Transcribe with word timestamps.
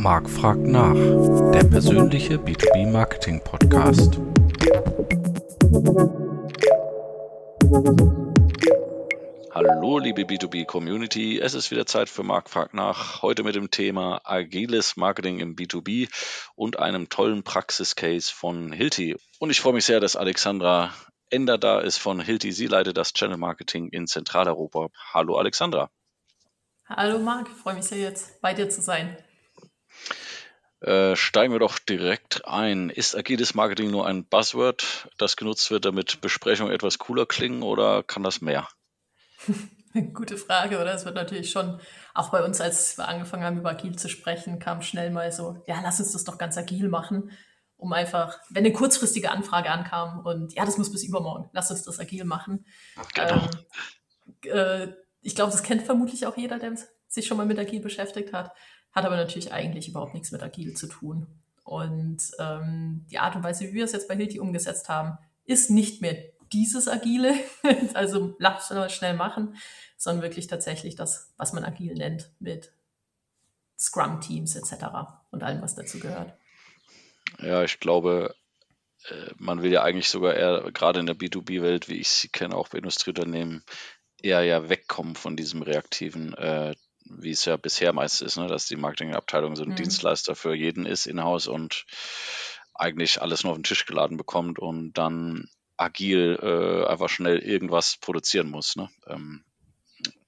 Marc 0.00 0.30
fragt 0.30 0.60
nach, 0.60 0.94
der 0.94 1.64
persönliche 1.64 2.36
B2B 2.36 2.86
Marketing 2.86 3.42
Podcast. 3.42 4.20
Hallo 9.50 9.98
liebe 9.98 10.22
B2B 10.22 10.66
Community, 10.66 11.40
es 11.40 11.54
ist 11.54 11.72
wieder 11.72 11.84
Zeit 11.84 12.08
für 12.08 12.22
Marc 12.22 12.48
fragt 12.48 12.74
nach, 12.74 13.22
heute 13.22 13.42
mit 13.42 13.56
dem 13.56 13.72
Thema 13.72 14.20
agiles 14.22 14.96
Marketing 14.96 15.40
im 15.40 15.56
B2B 15.56 16.08
und 16.54 16.78
einem 16.78 17.08
tollen 17.08 17.42
Praxiscase 17.42 18.32
von 18.32 18.70
Hilti. 18.70 19.16
Und 19.40 19.50
ich 19.50 19.60
freue 19.60 19.72
mich 19.72 19.84
sehr, 19.84 19.98
dass 19.98 20.14
Alexandra 20.14 20.94
Ender 21.28 21.58
da 21.58 21.80
ist 21.80 21.98
von 21.98 22.20
Hilti. 22.20 22.52
Sie 22.52 22.68
leitet 22.68 22.96
das 22.96 23.14
Channel 23.14 23.36
Marketing 23.36 23.88
in 23.88 24.06
Zentraleuropa. 24.06 24.90
Hallo 25.12 25.38
Alexandra. 25.38 25.90
Hallo 26.88 27.18
Marc, 27.18 27.48
freue 27.48 27.74
mich 27.74 27.86
sehr 27.86 27.98
jetzt 27.98 28.40
bei 28.40 28.54
dir 28.54 28.70
zu 28.70 28.80
sein. 28.80 29.16
Äh, 30.80 31.16
steigen 31.16 31.52
wir 31.52 31.58
doch 31.58 31.78
direkt 31.78 32.46
ein. 32.46 32.90
Ist 32.90 33.16
agiles 33.16 33.54
Marketing 33.54 33.90
nur 33.90 34.06
ein 34.06 34.24
Buzzword, 34.24 35.08
das 35.18 35.36
genutzt 35.36 35.70
wird, 35.70 35.84
damit 35.84 36.20
Besprechungen 36.20 36.72
etwas 36.72 36.98
cooler 36.98 37.26
klingen 37.26 37.62
oder 37.62 38.04
kann 38.04 38.22
das 38.22 38.40
mehr? 38.40 38.68
Gute 40.14 40.36
Frage, 40.36 40.80
oder? 40.80 40.94
Es 40.94 41.04
wird 41.04 41.16
natürlich 41.16 41.50
schon, 41.50 41.80
auch 42.14 42.30
bei 42.30 42.44
uns, 42.44 42.60
als 42.60 42.96
wir 42.96 43.08
angefangen 43.08 43.42
haben, 43.42 43.58
über 43.58 43.70
agil 43.70 43.96
zu 43.96 44.08
sprechen, 44.08 44.60
kam 44.60 44.82
schnell 44.82 45.10
mal 45.10 45.32
so, 45.32 45.62
ja, 45.66 45.80
lass 45.82 45.98
uns 45.98 46.12
das 46.12 46.24
doch 46.24 46.38
ganz 46.38 46.56
agil 46.56 46.88
machen, 46.88 47.32
um 47.76 47.92
einfach, 47.92 48.38
wenn 48.50 48.64
eine 48.64 48.72
kurzfristige 48.72 49.30
Anfrage 49.30 49.70
ankam 49.70 50.24
und 50.24 50.54
ja, 50.54 50.64
das 50.64 50.78
muss 50.78 50.92
bis 50.92 51.02
übermorgen, 51.02 51.48
lass 51.52 51.70
uns 51.70 51.82
das 51.82 51.98
agil 51.98 52.24
machen. 52.24 52.66
Genau. 53.14 53.48
Ähm, 54.44 54.50
äh, 54.50 54.88
ich 55.22 55.34
glaube, 55.34 55.50
das 55.50 55.62
kennt 55.62 55.82
vermutlich 55.82 56.26
auch 56.26 56.36
jeder, 56.36 56.58
der 56.58 56.74
sich 57.08 57.26
schon 57.26 57.36
mal 57.36 57.46
mit 57.46 57.58
agil 57.58 57.80
beschäftigt 57.80 58.32
hat, 58.32 58.52
hat 58.98 59.06
aber 59.06 59.16
natürlich 59.16 59.52
eigentlich 59.52 59.88
überhaupt 59.88 60.14
nichts 60.14 60.32
mit 60.32 60.42
agil 60.42 60.74
zu 60.74 60.86
tun. 60.86 61.26
Und 61.64 62.18
ähm, 62.38 63.06
die 63.10 63.18
Art 63.18 63.36
und 63.36 63.42
Weise, 63.42 63.64
wie 63.64 63.74
wir 63.74 63.84
es 63.84 63.92
jetzt 63.92 64.08
bei 64.08 64.16
Hilti 64.16 64.40
umgesetzt 64.40 64.88
haben, 64.88 65.18
ist 65.44 65.70
nicht 65.70 66.00
mehr 66.02 66.16
dieses 66.52 66.88
Agile, 66.88 67.34
also 67.94 68.34
lass 68.38 68.72
schnell 68.92 69.14
machen, 69.14 69.56
sondern 69.96 70.22
wirklich 70.22 70.46
tatsächlich 70.46 70.96
das, 70.96 71.32
was 71.36 71.52
man 71.52 71.64
agil 71.64 71.94
nennt, 71.94 72.30
mit 72.40 72.72
Scrum-Teams 73.78 74.56
etc. 74.56 74.86
und 75.30 75.42
allem, 75.42 75.62
was 75.62 75.74
dazu 75.74 75.98
gehört. 75.98 76.32
Ja, 77.40 77.62
ich 77.62 77.80
glaube, 77.80 78.34
äh, 79.04 79.30
man 79.36 79.62
will 79.62 79.72
ja 79.72 79.82
eigentlich 79.82 80.08
sogar 80.08 80.34
eher, 80.34 80.70
gerade 80.72 81.00
in 81.00 81.06
der 81.06 81.16
B2B-Welt, 81.16 81.88
wie 81.88 81.98
ich 81.98 82.08
sie 82.08 82.28
kenne, 82.28 82.56
auch 82.56 82.68
bei 82.68 82.78
Industrieunternehmen, 82.78 83.62
eher 84.20 84.42
ja 84.42 84.68
wegkommen 84.68 85.14
von 85.14 85.36
diesem 85.36 85.62
reaktiven, 85.62 86.34
äh, 86.34 86.74
wie 87.10 87.30
es 87.30 87.44
ja 87.44 87.56
bisher 87.56 87.92
meist 87.92 88.22
ist, 88.22 88.36
ne, 88.36 88.46
dass 88.46 88.66
die 88.66 88.76
Marketingabteilung 88.76 89.56
so 89.56 89.62
ein 89.62 89.70
mhm. 89.70 89.76
Dienstleister 89.76 90.34
für 90.34 90.54
jeden 90.54 90.86
ist 90.86 91.06
in-house 91.06 91.46
und 91.46 91.86
eigentlich 92.74 93.20
alles 93.20 93.42
nur 93.42 93.52
auf 93.52 93.58
den 93.58 93.64
Tisch 93.64 93.86
geladen 93.86 94.16
bekommt 94.16 94.58
und 94.58 94.92
dann 94.92 95.48
agil 95.76 96.38
äh, 96.42 96.86
einfach 96.86 97.08
schnell 97.08 97.38
irgendwas 97.38 97.96
produzieren 97.96 98.50
muss. 98.50 98.76
Ne? 98.76 98.88
Ähm, 99.06 99.44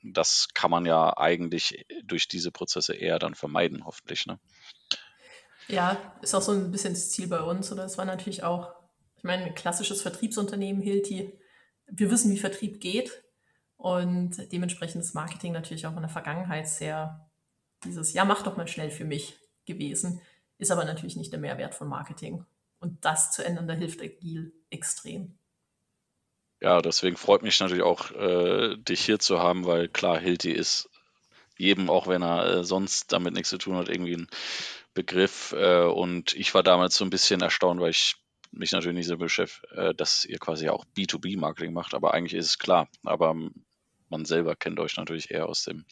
das 0.03 0.49
kann 0.55 0.71
man 0.71 0.87
ja 0.87 1.17
eigentlich 1.17 1.87
durch 2.05 2.29
diese 2.29 2.51
Prozesse 2.51 2.95
eher 2.95 3.19
dann 3.19 3.35
vermeiden, 3.35 3.85
hoffentlich. 3.85 4.27
Ne? 4.27 4.39
Ja, 5.69 6.15
ist 6.23 6.35
auch 6.35 6.43
so 6.43 6.53
ein 6.53 6.71
bisschen 6.71 6.95
das 6.95 7.11
Ziel 7.11 7.29
bei 7.29 7.41
uns. 7.41 7.71
Oder 7.71 7.85
es 7.85 7.99
war 7.99 8.05
natürlich 8.05 8.43
auch, 8.43 8.73
ich 9.17 9.25
meine, 9.25 9.45
ein 9.45 9.55
klassisches 9.55 10.03
Vertriebsunternehmen, 10.03 10.83
Hilti. 10.83 11.39
Wir 11.87 12.11
wissen, 12.11 12.33
wie 12.33 12.39
Vertrieb 12.39 12.81
geht. 12.81 13.23
Und 13.81 14.53
dementsprechend 14.53 15.03
ist 15.03 15.15
Marketing 15.15 15.53
natürlich 15.53 15.87
auch 15.87 15.97
in 15.97 16.03
der 16.03 16.11
Vergangenheit 16.11 16.69
sehr 16.69 17.31
dieses, 17.83 18.13
ja, 18.13 18.27
mach 18.27 18.43
doch 18.43 18.59
mal 18.59 18.69
schnell 18.69 18.91
für 18.91 19.07
mich 19.07 19.39
gewesen. 19.65 20.21
Ist 20.59 20.71
aber 20.71 20.85
natürlich 20.85 21.17
nicht 21.17 21.33
der 21.33 21.41
Mehrwert 21.41 21.75
von 21.75 21.89
Marketing. 21.89 22.45
Und 22.79 23.03
das 23.07 23.33
zu 23.33 23.43
ändern, 23.43 23.67
da 23.67 23.73
hilft 23.73 24.03
Agil 24.03 24.53
extrem. 24.69 25.39
Ja, 26.61 26.83
deswegen 26.83 27.17
freut 27.17 27.43
mich 27.43 27.59
natürlich 27.59 27.83
auch, 27.83 28.11
äh, 28.11 28.77
dich 28.77 29.03
hier 29.03 29.19
zu 29.19 29.39
haben, 29.39 29.65
weil 29.65 29.89
klar, 29.89 30.21
Hilti 30.21 30.53
ist 30.53 30.91
jedem, 31.57 31.89
auch 31.89 32.07
wenn 32.07 32.23
er 32.23 32.45
äh, 32.45 32.65
sonst 32.65 33.13
damit 33.13 33.33
nichts 33.33 33.49
zu 33.49 33.57
tun 33.57 33.77
hat, 33.77 33.89
irgendwie 33.89 34.17
ein 34.17 34.29
Begriff. 34.93 35.55
Äh, 35.57 35.85
und 35.85 36.35
ich 36.35 36.53
war 36.53 36.63
damals 36.63 36.97
so 36.97 37.05
ein 37.07 37.11
bisschen 37.11 37.41
erstaunt, 37.41 37.81
weil 37.81 37.93
ich 37.93 38.17
mich 38.53 38.73
natürlich 38.73 38.97
nicht 38.97 39.09
so 39.09 39.17
beschäftigt, 39.17 39.73
äh, 39.73 39.95
dass 39.95 40.27
ihr 40.27 40.39
quasi 40.39 40.69
auch 40.69 40.85
B2B-Marketing 40.95 41.73
macht, 41.73 41.95
aber 41.95 42.13
eigentlich 42.13 42.35
ist 42.35 42.47
es 42.47 42.59
klar. 42.59 42.91
Aber 43.05 43.35
man 44.11 44.25
selber 44.25 44.57
kennt 44.57 44.81
euch 44.81 44.97
natürlich 44.97 45.31
eher 45.31 45.47
aus 45.47 45.65
dem 45.65 45.85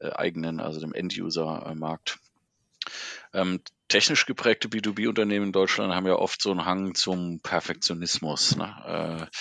äh, 0.00 0.10
eigenen, 0.10 0.60
also 0.60 0.80
dem 0.80 0.94
End-User-Markt. 0.94 2.18
Ähm, 3.34 3.60
technisch 3.88 4.26
geprägte 4.26 4.68
B2B-Unternehmen 4.68 5.46
in 5.46 5.52
Deutschland 5.52 5.94
haben 5.94 6.06
ja 6.06 6.16
oft 6.16 6.40
so 6.40 6.50
einen 6.50 6.64
Hang 6.64 6.94
zum 6.94 7.40
Perfektionismus. 7.40 8.56
Ne? 8.56 9.28
Äh, 9.30 9.36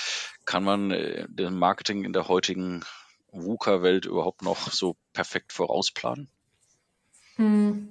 kann 0.46 0.64
man 0.64 0.92
äh, 0.92 1.26
den 1.30 1.56
Marketing 1.56 2.04
in 2.04 2.14
der 2.14 2.28
heutigen 2.28 2.84
VUCA-Welt 3.32 4.06
überhaupt 4.06 4.42
noch 4.42 4.72
so 4.72 4.96
perfekt 5.14 5.54
vorausplanen? 5.54 6.30
Hm. 7.36 7.90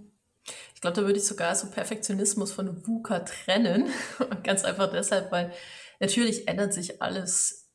Ich 0.74 0.80
glaube, 0.80 0.96
da 0.96 1.02
würde 1.02 1.18
ich 1.18 1.24
sogar 1.24 1.54
so 1.54 1.70
Perfektionismus 1.70 2.52
von 2.52 2.86
VUCA 2.86 3.20
trennen. 3.20 3.90
Ganz 4.42 4.64
einfach 4.64 4.90
deshalb, 4.90 5.32
weil 5.32 5.52
natürlich 6.00 6.48
ändert 6.48 6.72
sich 6.72 7.02
alles 7.02 7.65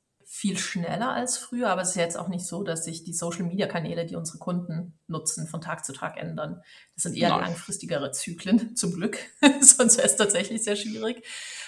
viel 0.41 0.57
schneller 0.57 1.11
als 1.11 1.37
früher, 1.37 1.69
aber 1.69 1.83
es 1.83 1.89
ist 1.89 1.97
jetzt 1.97 2.17
auch 2.17 2.27
nicht 2.27 2.47
so, 2.47 2.63
dass 2.63 2.83
sich 2.83 3.03
die 3.03 3.13
Social-Media-Kanäle, 3.13 4.07
die 4.07 4.15
unsere 4.15 4.39
Kunden 4.39 4.97
nutzen, 5.05 5.45
von 5.45 5.61
Tag 5.61 5.85
zu 5.85 5.93
Tag 5.93 6.17
ändern. 6.17 6.63
Das 6.95 7.03
sind 7.03 7.15
eher 7.15 7.29
Nein. 7.29 7.41
langfristigere 7.41 8.11
Zyklen, 8.11 8.75
zum 8.75 8.91
Glück. 8.95 9.19
Sonst 9.61 9.97
wäre 9.97 10.07
es 10.07 10.15
tatsächlich 10.15 10.63
sehr 10.63 10.75
schwierig. 10.75 11.23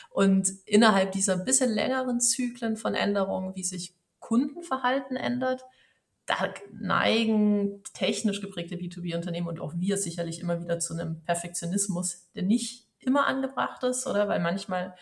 Und 0.10 0.50
innerhalb 0.66 1.12
dieser 1.12 1.38
bisschen 1.38 1.70
längeren 1.70 2.20
Zyklen 2.20 2.76
von 2.76 2.96
Änderungen, 2.96 3.56
wie 3.56 3.64
sich 3.64 3.94
Kundenverhalten 4.18 5.18
ändert, 5.18 5.64
da 6.26 6.52
neigen 6.72 7.84
technisch 7.94 8.42
geprägte 8.42 8.78
B2B-Unternehmen 8.78 9.50
und 9.50 9.60
auch 9.60 9.74
wir 9.78 9.98
sicherlich 9.98 10.40
immer 10.40 10.60
wieder 10.60 10.80
zu 10.80 10.96
einem 10.96 11.22
Perfektionismus, 11.26 12.28
der 12.34 12.42
nicht 12.42 12.88
immer 12.98 13.28
angebracht 13.28 13.84
ist, 13.84 14.08
oder? 14.08 14.28
Weil 14.28 14.40
manchmal 14.40 14.96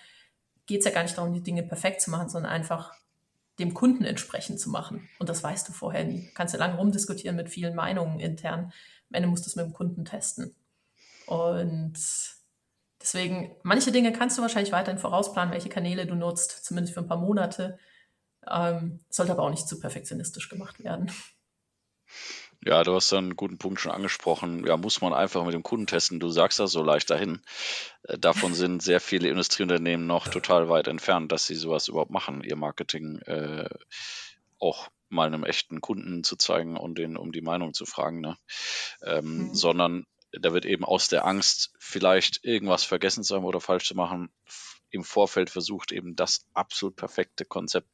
geht 0.66 0.80
es 0.80 0.86
ja 0.86 0.92
gar 0.92 1.04
nicht 1.04 1.18
darum, 1.18 1.34
die 1.34 1.44
Dinge 1.44 1.64
perfekt 1.64 2.02
zu 2.02 2.12
machen, 2.12 2.28
sondern 2.28 2.52
einfach 2.52 3.00
dem 3.60 3.74
Kunden 3.74 4.04
entsprechend 4.04 4.60
zu 4.60 4.70
machen. 4.70 5.10
Und 5.20 5.30
das 5.30 5.44
weißt 5.44 5.68
du 5.68 5.74
vorher 5.74 6.04
nie. 6.04 6.28
Du 6.28 6.34
kannst 6.34 6.54
ja 6.54 6.60
lange 6.60 6.78
rumdiskutieren 6.78 7.36
mit 7.36 7.50
vielen 7.50 7.76
Meinungen 7.76 8.20
intern. 8.20 8.72
Am 9.10 9.14
Ende 9.14 9.30
musst 9.30 9.46
du 9.46 9.50
es 9.50 9.56
mit 9.56 9.66
dem 9.66 9.74
Kunden 9.74 10.06
testen. 10.06 10.56
Und 11.28 11.94
deswegen, 13.02 13.56
manche 13.64 13.92
Dinge 13.92 14.14
kannst 14.14 14.38
du 14.38 14.42
wahrscheinlich 14.42 14.72
weiterhin 14.72 15.00
vorausplanen, 15.00 15.54
welche 15.54 15.70
Kanäle 15.70 16.06
du 16.06 16.16
nutzt, 16.16 16.66
zumindest 16.66 16.94
für 16.94 17.02
ein 17.02 17.08
paar 17.08 17.18
Monate. 17.18 17.78
Ähm, 18.50 19.02
sollte 19.10 19.34
aber 19.34 19.44
auch 19.44 19.50
nicht 19.50 19.68
zu 19.68 19.80
perfektionistisch 19.80 20.50
gemacht 20.50 20.84
werden. 20.84 21.12
Ja, 22.64 22.84
du 22.84 22.94
hast 22.94 23.12
einen 23.14 23.36
guten 23.36 23.58
Punkt 23.58 23.80
schon 23.80 23.92
angesprochen. 23.92 24.66
Ja, 24.68 24.78
muss 24.78 25.02
man 25.02 25.14
einfach 25.14 25.44
mit 25.44 25.54
dem 25.54 25.64
Kunden 25.64 25.88
testen. 25.88 26.20
Du 26.20 26.30
sagst 26.30 26.60
das 26.60 26.72
so 26.72 26.84
leicht 26.84 27.10
dahin. 27.10 27.42
Äh, 28.04 28.20
davon 28.20 28.54
sind 28.54 28.84
sehr 28.84 29.00
viele 29.00 29.30
Industrieunternehmen 29.30 30.06
noch 30.06 30.28
total 30.28 30.70
weit 30.70 30.88
entfernt, 30.88 31.32
dass 31.32 31.48
sie 31.48 31.56
sowas 31.56 31.88
überhaupt 31.88 32.12
machen, 32.12 32.44
ihr 32.44 32.56
Marketing 32.56 33.18
äh, 33.26 33.68
auch 34.60 34.90
mal 35.10 35.28
einem 35.28 35.44
echten 35.44 35.82
Kunden 35.82 36.24
zu 36.24 36.36
zeigen 36.36 36.78
und 36.78 36.98
den 36.98 37.18
um 37.18 37.32
die 37.32 37.42
Meinung 37.42 37.74
zu 37.74 37.86
fragen, 37.86 38.22
ne? 38.22 38.38
Ähm, 39.04 39.38
mhm. 39.38 39.56
sondern 39.56 40.06
da 40.32 40.54
wird 40.54 40.66
eben 40.66 40.86
aus 40.86 41.10
der 41.10 41.26
Angst, 41.26 41.74
vielleicht 41.80 42.46
irgendwas 42.46 42.84
vergessen 42.84 43.24
zu 43.24 43.36
haben 43.36 43.44
oder 43.44 43.60
falsch 43.60 43.88
zu 43.88 43.96
machen, 43.96 44.32
im 44.92 45.04
Vorfeld 45.04 45.50
versucht, 45.50 45.92
eben 45.92 46.16
das 46.16 46.46
absolut 46.54 46.96
perfekte 46.96 47.46
Konzept 47.46 47.90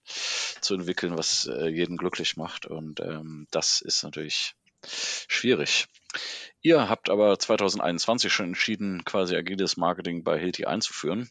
zu 0.62 0.74
entwickeln, 0.74 1.18
was 1.18 1.46
äh, 1.46 1.68
jeden 1.68 1.97
glücklich 1.97 2.38
macht. 2.38 2.66
Und 2.66 3.00
ähm, 3.00 3.47
das 3.52 3.81
ist 3.81 4.03
natürlich 4.03 4.56
schwierig. 4.85 5.88
Ihr 6.62 6.90
habt 6.90 7.09
aber 7.09 7.38
2021 7.38 8.31
schon 8.31 8.47
entschieden, 8.47 9.05
quasi 9.05 9.35
agiles 9.35 9.78
Marketing 9.78 10.23
bei 10.23 10.40
Hilti 10.40 10.66
einzuführen. 10.66 11.29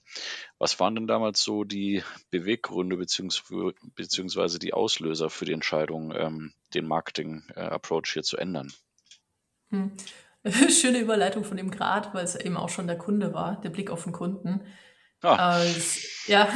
Was 0.59 0.79
waren 0.79 0.95
denn 0.95 1.07
damals 1.07 1.43
so 1.43 1.65
die 1.65 2.03
Beweggründe 2.31 2.97
beziehungsweise 2.97 4.59
die 4.59 4.73
Auslöser 4.73 5.29
für 5.31 5.45
die 5.45 5.53
Entscheidung, 5.53 6.13
ähm, 6.15 6.53
den 6.75 6.87
Marketing-Approach 6.87 8.13
hier 8.13 8.23
zu 8.23 8.37
ändern? 8.37 8.73
Hm. 9.71 9.93
Schöne 10.71 11.01
Überleitung 11.01 11.45
von 11.45 11.57
dem 11.57 11.71
Grad, 11.71 12.15
weil 12.15 12.25
es 12.25 12.37
eben 12.37 12.57
auch 12.57 12.69
schon 12.69 12.87
der 12.87 12.99
Kunde 12.99 13.35
war, 13.35 13.61
der 13.63 13.71
Blick 13.71 13.91
auf 13.91 14.05
den 14.05 14.13
Kunden. 14.13 14.61
Ah. 15.27 15.57
Als, 15.57 16.27
ja, 16.27 16.49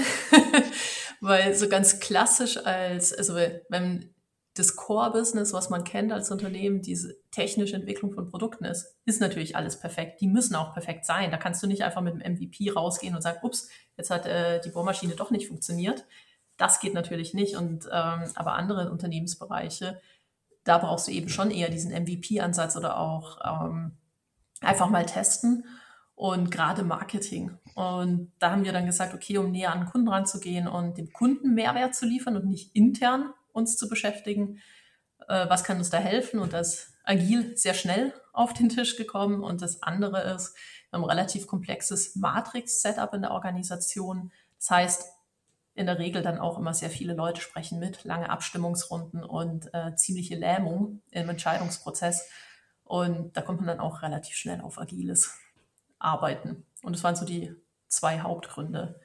weil 1.20 1.54
so 1.54 1.68
ganz 1.68 2.00
klassisch 2.00 2.56
als, 2.56 3.12
also 3.12 3.34
wenn 3.34 4.14
das 4.54 4.76
Core-Business, 4.76 5.52
was 5.52 5.70
man 5.70 5.84
kennt 5.84 6.12
als 6.12 6.30
Unternehmen, 6.30 6.82
diese 6.82 7.16
technische 7.30 7.76
Entwicklung 7.76 8.12
von 8.12 8.28
Produkten 8.28 8.64
ist, 8.64 8.96
ist 9.04 9.20
natürlich 9.20 9.54
alles 9.54 9.78
perfekt. 9.78 10.20
Die 10.20 10.26
müssen 10.26 10.56
auch 10.56 10.72
perfekt 10.72 11.04
sein. 11.04 11.30
Da 11.30 11.36
kannst 11.36 11.62
du 11.62 11.66
nicht 11.66 11.82
einfach 11.82 12.00
mit 12.00 12.14
dem 12.14 12.32
MVP 12.32 12.70
rausgehen 12.70 13.14
und 13.14 13.22
sagen, 13.22 13.38
ups, 13.42 13.68
jetzt 13.96 14.10
hat 14.10 14.26
äh, 14.26 14.60
die 14.60 14.70
Bohrmaschine 14.70 15.14
doch 15.14 15.30
nicht 15.30 15.46
funktioniert. 15.46 16.04
Das 16.56 16.80
geht 16.80 16.94
natürlich 16.94 17.32
nicht. 17.32 17.56
Und 17.56 17.86
ähm, 17.86 18.24
aber 18.34 18.54
andere 18.54 18.90
Unternehmensbereiche, 18.90 20.00
da 20.64 20.78
brauchst 20.78 21.06
du 21.06 21.12
eben 21.12 21.28
schon 21.28 21.50
eher 21.50 21.70
diesen 21.70 21.92
MVP-Ansatz 21.92 22.76
oder 22.76 22.98
auch 22.98 23.38
ähm, 23.44 23.96
einfach 24.60 24.90
mal 24.90 25.06
testen 25.06 25.64
und 26.20 26.50
gerade 26.50 26.82
Marketing. 26.82 27.56
Und 27.74 28.30
da 28.40 28.50
haben 28.50 28.66
wir 28.66 28.74
dann 28.74 28.84
gesagt, 28.84 29.14
okay, 29.14 29.38
um 29.38 29.52
näher 29.52 29.72
an 29.72 29.80
den 29.80 29.88
Kunden 29.88 30.08
ranzugehen 30.08 30.68
und 30.68 30.98
dem 30.98 31.10
Kunden 31.14 31.54
Mehrwert 31.54 31.94
zu 31.94 32.04
liefern 32.04 32.36
und 32.36 32.44
nicht 32.44 32.76
intern 32.76 33.32
uns 33.52 33.78
zu 33.78 33.88
beschäftigen, 33.88 34.60
äh, 35.28 35.48
was 35.48 35.64
kann 35.64 35.78
uns 35.78 35.88
da 35.88 35.96
helfen? 35.96 36.38
Und 36.38 36.52
das 36.52 36.92
agil 37.04 37.56
sehr 37.56 37.72
schnell 37.72 38.12
auf 38.34 38.52
den 38.52 38.68
Tisch 38.68 38.98
gekommen. 38.98 39.42
Und 39.42 39.62
das 39.62 39.82
andere 39.82 40.20
ist, 40.34 40.54
wir 40.90 40.98
haben 40.98 41.04
ein 41.04 41.10
relativ 41.10 41.46
komplexes 41.46 42.14
Matrix-Setup 42.16 43.14
in 43.14 43.22
der 43.22 43.30
Organisation. 43.30 44.30
Das 44.58 44.70
heißt, 44.70 45.04
in 45.74 45.86
der 45.86 45.98
Regel 45.98 46.20
dann 46.20 46.38
auch 46.38 46.58
immer 46.58 46.74
sehr 46.74 46.90
viele 46.90 47.14
Leute 47.14 47.40
sprechen 47.40 47.78
mit, 47.78 48.04
lange 48.04 48.28
Abstimmungsrunden 48.28 49.24
und 49.24 49.72
äh, 49.72 49.96
ziemliche 49.96 50.36
Lähmung 50.36 51.00
im 51.12 51.30
Entscheidungsprozess. 51.30 52.28
Und 52.84 53.38
da 53.38 53.40
kommt 53.40 53.60
man 53.60 53.68
dann 53.68 53.80
auch 53.80 54.02
relativ 54.02 54.36
schnell 54.36 54.60
auf 54.60 54.78
agiles 54.78 55.38
arbeiten. 56.00 56.66
Und 56.82 56.96
das 56.96 57.04
waren 57.04 57.14
so 57.14 57.24
die 57.24 57.54
zwei 57.88 58.20
Hauptgründe, 58.20 59.00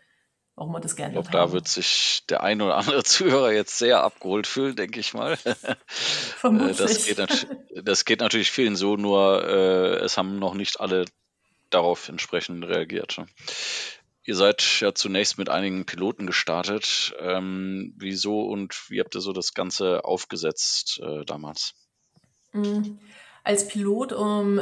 warum 0.55 0.71
man 0.71 0.81
das 0.81 0.95
gerne 0.95 1.13
Ich 1.13 1.21
glaube, 1.21 1.31
da 1.31 1.51
wird 1.51 1.67
sich 1.67 2.23
der 2.29 2.41
ein 2.41 2.61
oder 2.61 2.77
andere 2.77 3.03
Zuhörer 3.03 3.51
jetzt 3.51 3.77
sehr 3.77 4.03
abgeholt 4.03 4.47
fühlen, 4.47 4.75
denke 4.75 4.99
ich 4.99 5.13
mal. 5.13 5.37
Vermutlich. 5.87 6.77
Das 6.77 7.05
geht, 7.05 7.47
das 7.83 8.05
geht 8.05 8.21
natürlich 8.21 8.51
vielen 8.51 8.75
so, 8.75 8.95
nur 8.95 9.43
äh, 9.47 9.95
es 9.97 10.17
haben 10.17 10.39
noch 10.39 10.53
nicht 10.53 10.79
alle 10.79 11.05
darauf 11.69 12.09
entsprechend 12.09 12.63
reagiert. 12.65 13.21
Ihr 14.23 14.35
seid 14.35 14.79
ja 14.79 14.93
zunächst 14.93 15.37
mit 15.37 15.49
einigen 15.49 15.85
Piloten 15.85 16.25
gestartet. 16.25 17.13
Ähm, 17.19 17.93
wieso 17.97 18.41
und 18.41 18.89
wie 18.89 18.99
habt 18.99 19.13
ihr 19.15 19.21
so 19.21 19.33
das 19.33 19.53
Ganze 19.53 20.03
aufgesetzt 20.03 20.99
äh, 21.03 21.25
damals? 21.25 21.75
Mhm. 22.51 22.99
Als 23.43 23.67
Pilot, 23.67 24.13
um 24.13 24.61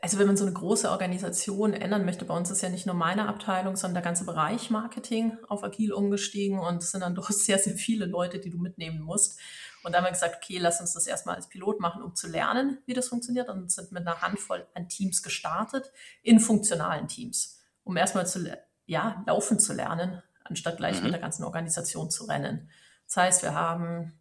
also 0.00 0.18
wenn 0.18 0.26
man 0.26 0.36
so 0.36 0.44
eine 0.44 0.52
große 0.52 0.90
Organisation 0.90 1.72
ändern 1.72 2.04
möchte, 2.04 2.24
bei 2.24 2.36
uns 2.36 2.50
ist 2.50 2.62
ja 2.62 2.68
nicht 2.68 2.86
nur 2.86 2.94
meine 2.94 3.28
Abteilung, 3.28 3.76
sondern 3.76 3.94
der 3.94 4.02
ganze 4.02 4.24
Bereich 4.24 4.70
Marketing 4.70 5.38
auf 5.48 5.64
agil 5.64 5.92
umgestiegen 5.92 6.58
und 6.58 6.82
es 6.82 6.90
sind 6.90 7.00
dann 7.00 7.14
doch 7.14 7.30
sehr, 7.30 7.58
sehr 7.58 7.74
viele 7.74 8.06
Leute, 8.06 8.38
die 8.38 8.50
du 8.50 8.58
mitnehmen 8.58 9.00
musst. 9.00 9.40
Und 9.82 9.92
da 9.92 9.98
haben 9.98 10.04
wir 10.04 10.12
gesagt, 10.12 10.36
okay, 10.42 10.58
lass 10.58 10.80
uns 10.80 10.94
das 10.94 11.06
erstmal 11.06 11.36
als 11.36 11.48
Pilot 11.48 11.80
machen, 11.80 12.02
um 12.02 12.14
zu 12.14 12.26
lernen, 12.26 12.78
wie 12.86 12.94
das 12.94 13.08
funktioniert 13.08 13.48
und 13.50 13.70
sind 13.70 13.92
mit 13.92 14.06
einer 14.06 14.22
Handvoll 14.22 14.66
an 14.74 14.88
Teams 14.88 15.22
gestartet, 15.22 15.92
in 16.22 16.40
funktionalen 16.40 17.06
Teams, 17.06 17.60
um 17.82 17.96
erstmal 17.96 18.26
zu, 18.26 18.58
ja, 18.86 19.22
laufen 19.26 19.58
zu 19.58 19.74
lernen, 19.74 20.22
anstatt 20.44 20.78
gleich 20.78 20.98
mhm. 20.98 21.04
mit 21.04 21.12
der 21.12 21.20
ganzen 21.20 21.44
Organisation 21.44 22.10
zu 22.10 22.24
rennen. 22.24 22.70
Das 23.06 23.16
heißt, 23.16 23.42
wir 23.42 23.54
haben 23.54 24.18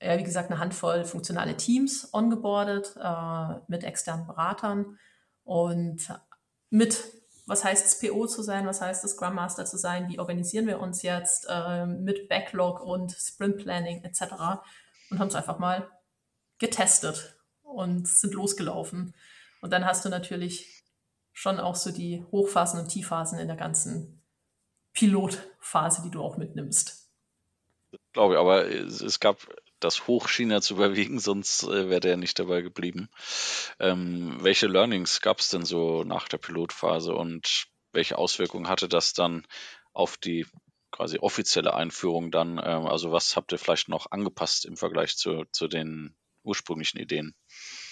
ja, 0.00 0.18
wie 0.18 0.24
gesagt, 0.24 0.50
eine 0.50 0.60
Handvoll 0.60 1.04
funktionale 1.04 1.56
Teams 1.56 2.12
ongeboardet 2.12 2.96
äh, 3.02 3.60
mit 3.68 3.84
externen 3.84 4.26
Beratern 4.26 4.98
und 5.44 6.08
mit, 6.70 7.04
was 7.46 7.64
heißt 7.64 7.86
es, 7.86 7.98
PO 8.00 8.26
zu 8.26 8.42
sein, 8.42 8.66
was 8.66 8.80
heißt 8.80 9.04
es, 9.04 9.12
Scrum 9.12 9.34
Master 9.34 9.64
zu 9.64 9.78
sein, 9.78 10.08
wie 10.08 10.18
organisieren 10.18 10.66
wir 10.66 10.80
uns 10.80 11.02
jetzt 11.02 11.46
äh, 11.48 11.86
mit 11.86 12.28
Backlog 12.28 12.80
und 12.80 13.12
Sprint 13.12 13.58
Planning 13.58 14.04
etc. 14.04 14.22
und 15.10 15.18
haben 15.18 15.28
es 15.28 15.34
einfach 15.34 15.58
mal 15.58 15.88
getestet 16.58 17.38
und 17.62 18.06
sind 18.08 18.34
losgelaufen. 18.34 19.14
Und 19.60 19.72
dann 19.72 19.84
hast 19.84 20.04
du 20.04 20.08
natürlich 20.08 20.84
schon 21.32 21.60
auch 21.60 21.74
so 21.74 21.90
die 21.90 22.24
Hochphasen 22.32 22.80
und 22.80 22.88
Tiefphasen 22.88 23.38
in 23.38 23.48
der 23.48 23.56
ganzen 23.56 24.22
Pilotphase, 24.92 26.02
die 26.02 26.10
du 26.10 26.22
auch 26.22 26.36
mitnimmst. 26.36 27.10
Glaube 28.12 28.34
ich, 28.34 28.40
aber 28.40 28.66
es, 28.70 29.02
es 29.02 29.20
gab 29.20 29.46
das 29.80 30.06
Hoch 30.06 30.28
schien 30.28 30.50
ja 30.50 30.60
zu 30.60 30.74
überwiegen, 30.76 31.18
sonst 31.18 31.64
äh, 31.64 31.88
wäre 31.88 32.00
der 32.00 32.16
nicht 32.16 32.38
dabei 32.38 32.62
geblieben. 32.62 33.08
Ähm, 33.78 34.38
welche 34.40 34.66
Learnings 34.66 35.20
gab 35.20 35.40
es 35.40 35.48
denn 35.48 35.64
so 35.64 36.04
nach 36.04 36.28
der 36.28 36.38
Pilotphase 36.38 37.14
und 37.14 37.66
welche 37.92 38.18
Auswirkungen 38.18 38.68
hatte 38.68 38.88
das 38.88 39.12
dann 39.12 39.46
auf 39.92 40.16
die 40.16 40.46
quasi 40.90 41.18
offizielle 41.18 41.74
Einführung 41.74 42.30
dann? 42.30 42.58
Ähm, 42.58 42.86
also 42.86 43.12
was 43.12 43.36
habt 43.36 43.52
ihr 43.52 43.58
vielleicht 43.58 43.88
noch 43.88 44.10
angepasst 44.10 44.64
im 44.64 44.76
Vergleich 44.76 45.16
zu, 45.16 45.44
zu 45.52 45.68
den 45.68 46.14
ursprünglichen 46.42 46.98
Ideen? 46.98 47.34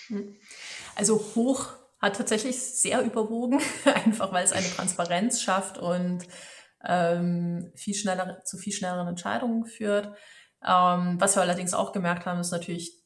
Hm. 0.09 0.37
Also 0.95 1.19
hoch 1.35 1.73
hat 2.01 2.17
tatsächlich 2.17 2.61
sehr 2.61 3.03
überwogen, 3.03 3.61
einfach 3.85 4.33
weil 4.33 4.45
es 4.45 4.53
eine 4.53 4.69
Transparenz 4.69 5.43
schafft 5.43 5.79
und 5.79 6.27
ähm, 6.87 7.73
viel 7.75 7.95
schneller, 7.95 8.43
zu 8.45 8.59
viel 8.59 8.73
schnelleren 8.73 9.09
Entscheidungen 9.09 9.65
führt. 9.65 10.15
Ähm, 10.67 11.21
was 11.21 11.37
wir 11.37 11.43
allerdings 11.43 11.75
auch 11.75 11.93
gemerkt 11.93 12.27
haben, 12.27 12.41
ist 12.41 12.51
natürlich 12.51 13.05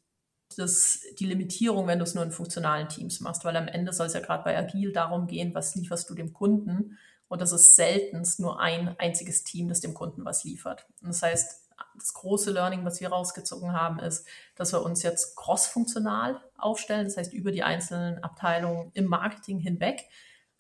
das, 0.57 1.01
die 1.19 1.27
Limitierung, 1.27 1.87
wenn 1.87 1.99
du 1.99 2.05
es 2.05 2.15
nur 2.15 2.25
in 2.25 2.31
funktionalen 2.31 2.89
Teams 2.89 3.21
machst, 3.21 3.45
weil 3.45 3.57
am 3.57 3.69
Ende 3.69 3.93
soll 3.93 4.07
es 4.07 4.15
ja 4.15 4.21
gerade 4.21 4.45
bei 4.45 4.57
Agil 4.57 4.93
darum 4.93 5.27
gehen, 5.27 5.55
was 5.55 5.75
lieferst 5.75 6.09
du 6.09 6.15
dem 6.15 6.33
Kunden. 6.33 6.99
Und 7.29 7.43
das 7.43 7.53
ist 7.53 7.77
seltenst 7.77 8.41
nur 8.41 8.59
ein 8.59 8.97
einziges 8.99 9.45
Team, 9.45 9.69
das 9.69 9.81
dem 9.81 9.93
Kunden 9.93 10.25
was 10.25 10.45
liefert. 10.45 10.87
Und 11.03 11.09
das 11.09 11.23
heißt, 11.23 11.69
das 11.97 12.15
große 12.15 12.51
Learning, 12.51 12.85
was 12.85 13.01
wir 13.01 13.09
rausgezogen 13.09 13.73
haben, 13.73 13.99
ist, 13.99 14.27
dass 14.55 14.73
wir 14.73 14.83
uns 14.83 15.03
jetzt 15.03 15.37
cross-funktional 15.37 16.41
aufstellen, 16.57 17.05
das 17.05 17.17
heißt 17.17 17.33
über 17.33 17.53
die 17.53 17.63
einzelnen 17.63 18.23
Abteilungen 18.23 18.91
im 18.95 19.05
Marketing 19.07 19.59
hinweg, 19.59 20.05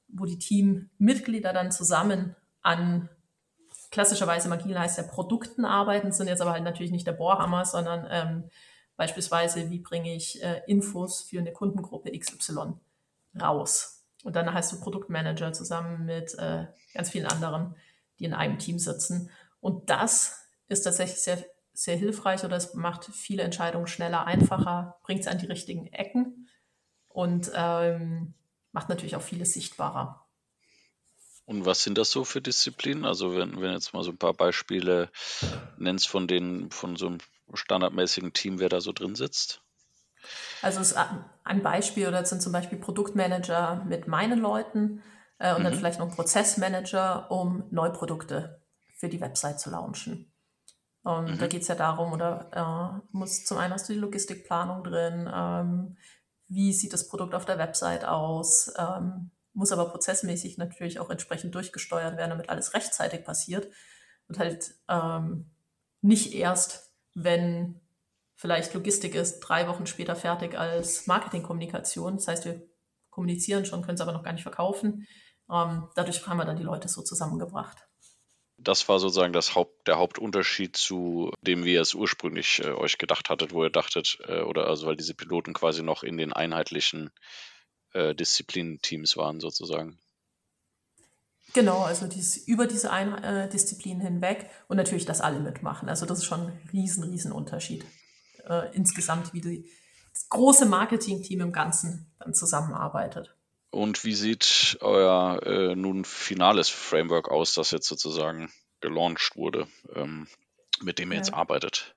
wo 0.08 0.26
die 0.26 0.38
Teammitglieder 0.38 1.52
dann 1.52 1.70
zusammen 1.72 2.36
an 2.62 3.08
klassischerweise 3.90 4.48
im 4.48 4.52
Agil 4.52 4.78
heißt 4.78 4.98
ja 4.98 5.04
Produkten 5.04 5.64
arbeiten, 5.64 6.12
sind 6.12 6.28
jetzt 6.28 6.40
aber 6.40 6.52
halt 6.52 6.64
natürlich 6.64 6.92
nicht 6.92 7.06
der 7.06 7.12
Bohrhammer, 7.12 7.64
sondern 7.64 8.06
ähm, 8.10 8.50
beispielsweise, 8.96 9.70
wie 9.70 9.78
bringe 9.78 10.14
ich 10.14 10.42
äh, 10.42 10.62
Infos 10.66 11.22
für 11.22 11.38
eine 11.38 11.52
Kundengruppe 11.52 12.16
XY 12.16 12.74
raus. 13.40 14.04
Und 14.24 14.36
dann 14.36 14.52
heißt 14.52 14.72
du 14.72 14.80
Produktmanager 14.80 15.52
zusammen 15.52 16.04
mit 16.04 16.34
äh, 16.38 16.66
ganz 16.92 17.10
vielen 17.10 17.26
anderen, 17.26 17.76
die 18.18 18.24
in 18.24 18.34
einem 18.34 18.58
Team 18.58 18.78
sitzen. 18.78 19.30
Und 19.60 19.90
das 19.90 20.44
ist 20.68 20.82
tatsächlich 20.82 21.20
sehr, 21.20 21.44
sehr 21.72 21.96
hilfreich 21.96 22.44
oder 22.44 22.56
es 22.56 22.74
macht 22.74 23.04
viele 23.06 23.42
Entscheidungen 23.42 23.86
schneller, 23.86 24.26
einfacher, 24.26 24.98
bringt 25.02 25.20
es 25.20 25.28
an 25.28 25.38
die 25.38 25.46
richtigen 25.46 25.86
Ecken 25.86 26.48
und 27.08 27.50
ähm, 27.54 28.34
macht 28.72 28.88
natürlich 28.88 29.16
auch 29.16 29.22
vieles 29.22 29.54
sichtbarer. 29.54 30.27
Und 31.48 31.64
was 31.64 31.82
sind 31.82 31.96
das 31.96 32.10
so 32.10 32.24
für 32.24 32.42
Disziplinen? 32.42 33.06
Also 33.06 33.34
wenn, 33.34 33.58
wenn 33.58 33.72
jetzt 33.72 33.94
mal 33.94 34.02
so 34.02 34.10
ein 34.10 34.18
paar 34.18 34.34
Beispiele 34.34 35.08
nennst 35.78 36.06
von 36.06 36.28
den, 36.28 36.70
von 36.70 36.96
so 36.96 37.06
einem 37.06 37.18
standardmäßigen 37.54 38.34
Team, 38.34 38.58
wer 38.60 38.68
da 38.68 38.82
so 38.82 38.92
drin 38.92 39.14
sitzt? 39.14 39.62
Also 40.60 40.80
es 40.80 40.90
ist 40.90 40.98
ein 41.44 41.62
Beispiel 41.62 42.06
oder 42.06 42.22
sind 42.26 42.42
zum 42.42 42.52
Beispiel 42.52 42.76
Produktmanager 42.76 43.82
mit 43.88 44.06
meinen 44.06 44.40
Leuten 44.40 45.02
äh, 45.38 45.54
und 45.54 45.60
mhm. 45.60 45.64
dann 45.64 45.74
vielleicht 45.74 45.98
noch 45.98 46.10
ein 46.10 46.14
Prozessmanager, 46.14 47.30
um 47.30 47.64
Neuprodukte 47.70 48.60
für 48.98 49.08
die 49.08 49.22
Website 49.22 49.58
zu 49.58 49.70
launchen. 49.70 50.30
Und 51.02 51.30
mhm. 51.30 51.38
da 51.38 51.46
geht 51.46 51.62
es 51.62 51.68
ja 51.68 51.76
darum, 51.76 52.12
oder 52.12 52.50
äh, 52.52 53.16
muss 53.16 53.46
zum 53.46 53.56
einen 53.56 53.72
hast 53.72 53.88
du 53.88 53.94
die 53.94 54.00
Logistikplanung 54.00 54.84
drin, 54.84 55.30
ähm, 55.34 55.96
wie 56.48 56.74
sieht 56.74 56.92
das 56.92 57.08
Produkt 57.08 57.34
auf 57.34 57.46
der 57.46 57.56
Website 57.56 58.04
aus, 58.04 58.70
ähm, 58.76 59.30
muss 59.58 59.72
aber 59.72 59.86
prozessmäßig 59.86 60.56
natürlich 60.56 61.00
auch 61.00 61.10
entsprechend 61.10 61.52
durchgesteuert 61.54 62.16
werden, 62.16 62.30
damit 62.30 62.48
alles 62.48 62.74
rechtzeitig 62.74 63.24
passiert 63.24 63.68
und 64.28 64.38
halt 64.38 64.74
ähm, 64.88 65.50
nicht 66.00 66.32
erst, 66.32 66.92
wenn 67.14 67.80
vielleicht 68.36 68.72
Logistik 68.72 69.16
ist, 69.16 69.40
drei 69.40 69.66
Wochen 69.66 69.86
später 69.86 70.14
fertig 70.14 70.56
als 70.56 71.08
Marketingkommunikation. 71.08 72.14
Das 72.14 72.28
heißt, 72.28 72.44
wir 72.44 72.62
kommunizieren 73.10 73.64
schon, 73.64 73.82
können 73.82 73.96
es 73.96 74.00
aber 74.00 74.12
noch 74.12 74.22
gar 74.22 74.32
nicht 74.32 74.44
verkaufen. 74.44 75.08
Ähm, 75.50 75.88
dadurch 75.96 76.24
haben 76.28 76.36
wir 76.36 76.44
dann 76.44 76.56
die 76.56 76.62
Leute 76.62 76.88
so 76.88 77.02
zusammengebracht. 77.02 77.78
Das 78.58 78.88
war 78.88 79.00
sozusagen 79.00 79.32
das 79.32 79.56
Haupt, 79.56 79.88
der 79.88 79.98
Hauptunterschied 79.98 80.76
zu 80.76 81.32
dem, 81.42 81.64
wie 81.64 81.72
ihr 81.72 81.80
es 81.80 81.94
ursprünglich 81.94 82.60
äh, 82.60 82.70
euch 82.70 82.96
gedacht 82.98 83.28
hattet, 83.28 83.52
wo 83.52 83.64
ihr 83.64 83.70
dachtet, 83.70 84.18
äh, 84.28 84.42
oder 84.42 84.68
also 84.68 84.86
weil 84.86 84.96
diese 84.96 85.14
Piloten 85.14 85.52
quasi 85.52 85.82
noch 85.82 86.04
in 86.04 86.16
den 86.16 86.32
einheitlichen 86.32 87.10
äh, 87.98 88.14
Disziplinenteams 88.14 89.16
waren 89.16 89.40
sozusagen. 89.40 89.98
Genau, 91.54 91.82
also 91.82 92.06
dies, 92.06 92.36
über 92.36 92.66
diese 92.66 92.90
Ein 92.90 93.14
äh, 93.24 93.48
Disziplinen 93.48 94.02
hinweg 94.02 94.50
und 94.68 94.76
natürlich, 94.76 95.06
dass 95.06 95.20
alle 95.20 95.40
mitmachen. 95.40 95.88
Also 95.88 96.04
das 96.04 96.18
ist 96.18 96.26
schon 96.26 96.42
ein 96.42 96.68
riesen, 96.72 97.04
riesen 97.04 97.32
Unterschied. 97.32 97.84
Äh, 98.46 98.74
insgesamt, 98.74 99.32
wie 99.32 99.40
die, 99.40 99.70
das 100.12 100.28
große 100.28 100.66
Marketing-Team 100.66 101.40
im 101.40 101.52
Ganzen 101.52 102.12
dann 102.18 102.34
zusammenarbeitet. 102.34 103.34
Und 103.70 104.04
wie 104.04 104.14
sieht 104.14 104.78
euer 104.80 105.42
äh, 105.44 105.74
nun 105.74 106.04
finales 106.04 106.68
Framework 106.68 107.30
aus, 107.30 107.54
das 107.54 107.70
jetzt 107.70 107.88
sozusagen 107.88 108.50
gelauncht 108.80 109.36
wurde, 109.36 109.66
ähm, 109.94 110.26
mit 110.82 110.98
dem 110.98 111.10
ihr 111.10 111.16
ja. 111.16 111.20
jetzt 111.20 111.34
arbeitet? 111.34 111.94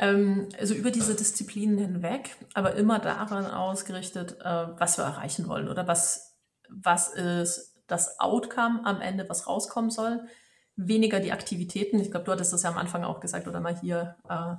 Ähm, 0.00 0.48
also 0.58 0.72
über 0.72 0.90
diese 0.90 1.14
Disziplinen 1.14 1.76
hinweg, 1.76 2.34
aber 2.54 2.74
immer 2.74 2.98
daran 2.98 3.44
ausgerichtet, 3.44 4.38
äh, 4.40 4.44
was 4.78 4.96
wir 4.96 5.04
erreichen 5.04 5.46
wollen 5.46 5.68
oder 5.68 5.86
was, 5.86 6.38
was 6.70 7.08
ist 7.08 7.76
das 7.86 8.18
Outcome 8.18 8.80
am 8.84 9.02
Ende, 9.02 9.28
was 9.28 9.46
rauskommen 9.46 9.90
soll. 9.90 10.26
Weniger 10.74 11.20
die 11.20 11.32
Aktivitäten. 11.32 12.00
Ich 12.00 12.10
glaube, 12.10 12.24
du 12.24 12.32
hattest 12.32 12.52
das 12.52 12.62
ja 12.62 12.70
am 12.70 12.78
Anfang 12.78 13.04
auch 13.04 13.20
gesagt 13.20 13.46
oder 13.46 13.60
mal 13.60 13.78
hier 13.78 14.16
äh, 14.26 14.54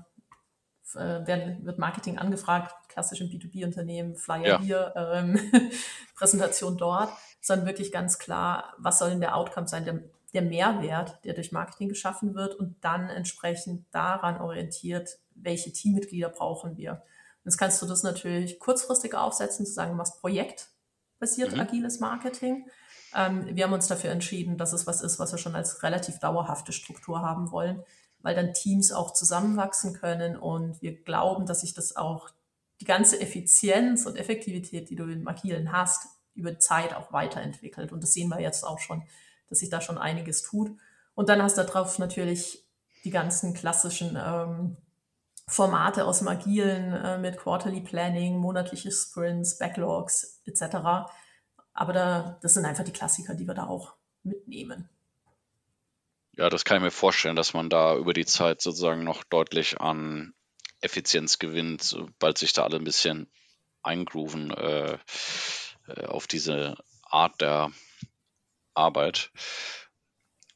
äh, 0.96 1.26
werden, 1.26 1.66
wird 1.66 1.80
Marketing 1.80 2.20
angefragt, 2.20 2.76
klassisch 2.88 3.22
im 3.22 3.30
B2B-Unternehmen, 3.30 4.16
Flyer 4.16 4.46
ja. 4.46 4.60
hier, 4.60 4.94
ähm, 4.96 5.40
Präsentation 6.16 6.78
dort, 6.78 7.10
sondern 7.42 7.66
wirklich 7.66 7.92
ganz 7.92 8.20
klar, 8.20 8.76
was 8.78 9.00
soll 9.00 9.10
denn 9.10 9.22
der 9.22 9.36
Outcome 9.36 9.68
sein, 9.68 9.86
der, 9.86 10.04
der 10.34 10.44
Mehrwert, 10.44 11.24
der 11.26 11.34
durch 11.34 11.52
Marketing 11.52 11.90
geschaffen 11.90 12.36
wird 12.36 12.54
und 12.54 12.76
dann 12.82 13.10
entsprechend 13.10 13.88
daran 13.92 14.40
orientiert, 14.40 15.18
welche 15.36 15.72
Teammitglieder 15.72 16.30
brauchen 16.30 16.78
wir. 16.78 17.04
Jetzt 17.44 17.58
kannst 17.58 17.82
du 17.82 17.86
das 17.86 18.04
natürlich 18.04 18.60
kurzfristig 18.60 19.16
aufsetzen, 19.16 19.66
zu 19.66 19.74
sagen, 19.74 19.92
du 19.92 19.98
machst 19.98 20.22
projektbasiert 20.22 21.54
mhm. 21.54 21.60
agiles 21.60 22.00
Marketing. 22.00 22.68
Ähm, 23.16 23.48
wir 23.56 23.64
haben 23.64 23.74
uns 23.74 23.88
dafür 23.88 24.12
entschieden, 24.12 24.58
dass 24.58 24.74
es 24.74 24.88
was 24.88 25.02
ist, 25.02 25.20
was 25.20 25.32
wir 25.32 25.40
schon 25.40 25.56
als 25.56 25.84
relativ 25.84 26.20
dauerhafte 26.20 26.72
Struktur 26.72 27.22
haben 27.22 27.52
wollen, 27.52 27.84
weil 28.20 28.36
dann 28.36 28.54
Teams 28.54 28.92
auch 28.92 29.14
zusammenwachsen 29.14 29.94
können 29.94 30.38
und 30.38 30.82
wir 30.82 31.02
glauben, 31.02 31.46
dass 31.46 31.62
sich 31.62 31.74
das 31.74 31.96
auch 31.96 32.30
die 32.80 32.86
ganze 32.86 33.20
Effizienz 33.20 34.06
und 34.06 34.18
Effektivität, 34.18 34.90
die 34.90 34.96
du 34.96 35.04
im 35.06 35.28
Agilen 35.28 35.72
hast, 35.72 36.08
über 36.34 36.58
Zeit 36.60 36.96
auch 36.96 37.12
weiterentwickelt. 37.12 37.92
Und 37.92 38.02
das 38.02 38.14
sehen 38.14 38.30
wir 38.30 38.40
jetzt 38.40 38.64
auch 38.64 38.80
schon, 38.80 39.04
dass 39.50 39.60
sich 39.60 39.70
da 39.70 39.82
schon 39.82 39.98
einiges 39.98 40.42
tut. 40.42 40.72
Und 41.14 41.30
dann 41.30 41.42
hast 41.44 41.58
du 41.58 41.64
darauf 41.64 42.00
natürlich 42.00 42.66
die 43.04 43.12
ganzen 43.12 43.54
klassischen 43.54 44.18
ähm, 44.20 44.78
Formate 45.52 46.06
aus 46.06 46.20
dem 46.20 46.30
Agilen 46.30 46.94
äh, 46.94 47.18
mit 47.18 47.38
Quarterly 47.38 47.82
Planning, 47.82 48.38
monatliche 48.38 48.90
Sprints, 48.90 49.58
Backlogs 49.58 50.42
etc. 50.46 51.10
Aber 51.74 51.94
da, 51.94 52.40
das 52.42 52.54
sind 52.54 52.66
einfach 52.66 52.86
die 52.86 52.94
Klassiker, 52.94 53.36
die 53.36 53.46
wir 53.46 53.54
da 53.54 53.68
auch 53.68 53.96
mitnehmen. 54.24 54.90
Ja, 56.38 56.50
das 56.50 56.64
kann 56.64 56.78
ich 56.78 56.84
mir 56.84 56.92
vorstellen, 56.92 57.36
dass 57.36 57.54
man 57.54 57.70
da 57.70 57.98
über 57.98 58.14
die 58.14 58.26
Zeit 58.26 58.62
sozusagen 58.62 59.04
noch 59.04 59.26
deutlich 59.26 59.82
an 59.82 60.34
Effizienz 60.80 61.38
gewinnt, 61.38 61.84
sobald 61.84 62.38
sich 62.38 62.54
da 62.54 62.64
alle 62.64 62.78
ein 62.78 62.86
bisschen 62.86 63.30
eingrooven 63.84 64.52
äh, 64.52 64.98
äh 65.88 66.06
auf 66.06 66.28
diese 66.28 66.78
Art 67.04 67.42
der 67.42 67.72
Arbeit. 68.74 69.32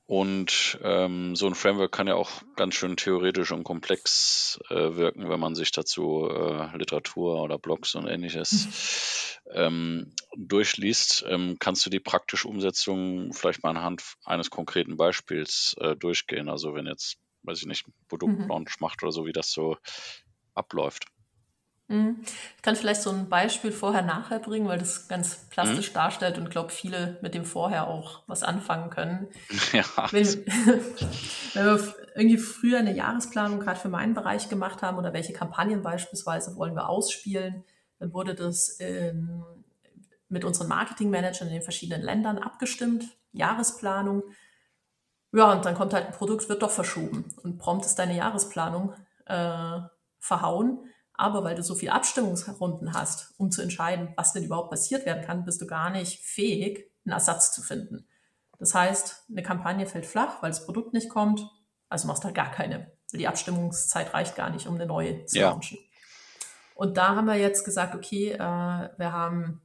Und 0.08 0.78
ähm, 0.84 1.36
so 1.36 1.48
ein 1.48 1.56
Framework 1.56 1.92
kann 1.92 2.08
ja 2.08 2.14
auch 2.14 2.44
ganz 2.56 2.76
schön 2.76 2.96
theoretisch 2.96 3.52
und 3.52 3.64
komplex 3.64 4.60
äh, 4.70 4.96
wirken, 4.96 5.30
wenn 5.30 5.40
man 5.40 5.56
sich 5.56 5.72
dazu 5.72 6.30
äh, 6.30 6.78
Literatur 6.78 7.42
oder 7.42 7.58
Blogs 7.58 7.96
und 7.96 8.08
ähnliches 8.08 9.40
mhm. 9.46 9.52
ähm, 9.56 10.16
durchliest. 10.38 11.26
Ähm, 11.28 11.58
kannst 11.60 11.84
du 11.88 11.90
die 11.90 12.00
praktische 12.00 12.48
Umsetzung 12.48 13.34
vielleicht 13.34 13.64
mal 13.64 13.72
anhand 13.72 14.04
eines 14.26 14.52
konkreten 14.52 14.96
Beispiels 14.96 15.76
äh, 15.80 15.96
durchgehen? 15.96 16.50
Also 16.50 16.76
wenn 16.76 16.86
jetzt, 16.86 17.18
weiß 17.42 17.60
ich 17.60 17.66
nicht, 17.66 17.88
ein 17.88 17.94
Produktlaunch 18.08 18.76
mhm. 18.80 18.86
macht 18.86 19.02
oder 19.02 19.12
so, 19.12 19.26
wie 19.26 19.34
das 19.34 19.50
so 19.50 19.76
abläuft. 20.54 21.08
Mhm. 21.88 22.22
Ich 22.56 22.62
kann 22.64 22.76
vielleicht 22.76 23.04
so 23.04 23.12
ein 23.12 23.30
Beispiel 23.30 23.72
vorher-nachher 23.72 24.40
bringen, 24.40 24.68
weil 24.68 24.80
das 24.80 25.08
ganz 25.08 25.48
plastisch 25.50 25.92
mhm. 25.92 25.94
darstellt 25.94 26.38
und 26.40 26.50
glaube, 26.50 26.72
viele 26.72 27.20
mit 27.22 27.36
dem 27.36 27.46
Vorher 27.46 27.88
auch 27.88 28.24
was 28.28 28.44
anfangen 28.44 28.90
können. 28.90 29.28
Ja. 29.72 29.84
Wenn, 30.12 30.26
wenn, 31.54 31.66
wir 31.66 31.96
irgendwie 32.16 32.38
früher 32.38 32.80
eine 32.80 32.96
Jahresplanung 32.96 33.60
gerade 33.60 33.80
für 33.80 33.90
meinen 33.90 34.14
Bereich 34.14 34.48
gemacht 34.48 34.82
haben 34.82 34.98
oder 34.98 35.12
welche 35.14 35.34
Kampagnen 35.34 35.82
beispielsweise 35.82 36.56
wollen 36.56 36.76
wir 36.76 36.88
ausspielen, 36.88 37.64
dann 38.00 38.14
wurde 38.14 38.36
das 38.36 38.70
in, 38.70 39.44
mit 40.30 40.46
unseren 40.46 40.68
Marketingmanagern 40.70 41.48
in 41.48 41.56
den 41.56 41.62
verschiedenen 41.62 42.02
Ländern 42.02 42.38
abgestimmt, 42.38 43.06
Jahresplanung. 43.32 44.24
Ja, 45.34 45.52
und 45.52 45.66
dann 45.66 45.76
kommt 45.76 45.94
halt 45.94 46.08
ein 46.08 46.14
Produkt, 46.14 46.48
wird 46.48 46.62
doch 46.62 46.72
verschoben 46.72 47.26
und 47.44 47.58
prompt 47.58 47.86
ist 47.86 48.00
deine 48.00 48.16
Jahresplanung 48.16 48.94
äh, 49.26 49.80
verhauen 50.20 50.80
aber 51.18 51.44
weil 51.44 51.56
du 51.56 51.64
so 51.64 51.76
viele 51.76 51.94
Abstimmungsrunden 51.94 52.94
hast, 52.94 53.34
um 53.38 53.52
zu 53.52 53.62
entscheiden, 53.62 54.14
was 54.16 54.34
denn 54.34 54.44
überhaupt 54.44 54.70
passiert 54.70 55.06
werden 55.06 55.26
kann, 55.26 55.46
bist 55.46 55.62
du 55.62 55.68
gar 55.68 55.90
nicht 55.90 56.24
fähig, 56.24 56.92
einen 57.06 57.14
Ersatz 57.14 57.54
zu 57.54 57.62
finden. 57.62 58.08
Das 58.60 58.74
heißt, 58.74 59.26
eine 59.30 59.44
Kampagne 59.44 59.86
fällt 59.86 60.06
flach, 60.06 60.42
weil 60.42 60.52
das 60.52 60.66
Produkt 60.66 60.94
nicht 60.94 61.10
kommt, 61.10 61.48
also 61.90 62.08
machst 62.08 62.24
du 62.24 62.26
halt 62.26 62.36
gar 62.36 62.52
keine. 62.52 62.92
Die 63.14 63.28
Abstimmungszeit 63.28 64.14
reicht 64.14 64.36
gar 64.36 64.50
nicht, 64.50 64.68
um 64.68 64.76
eine 64.76 64.86
neue 64.86 65.26
zu 65.26 65.40
ja. 65.40 65.50
launchen. 65.50 65.78
Und 66.74 66.98
da 66.98 67.16
haben 67.16 67.26
wir 67.26 67.36
jetzt 67.36 67.64
gesagt, 67.64 67.96
okay, 67.96 68.32
äh, 68.32 68.38
wir 68.38 69.12
haben 69.12 69.62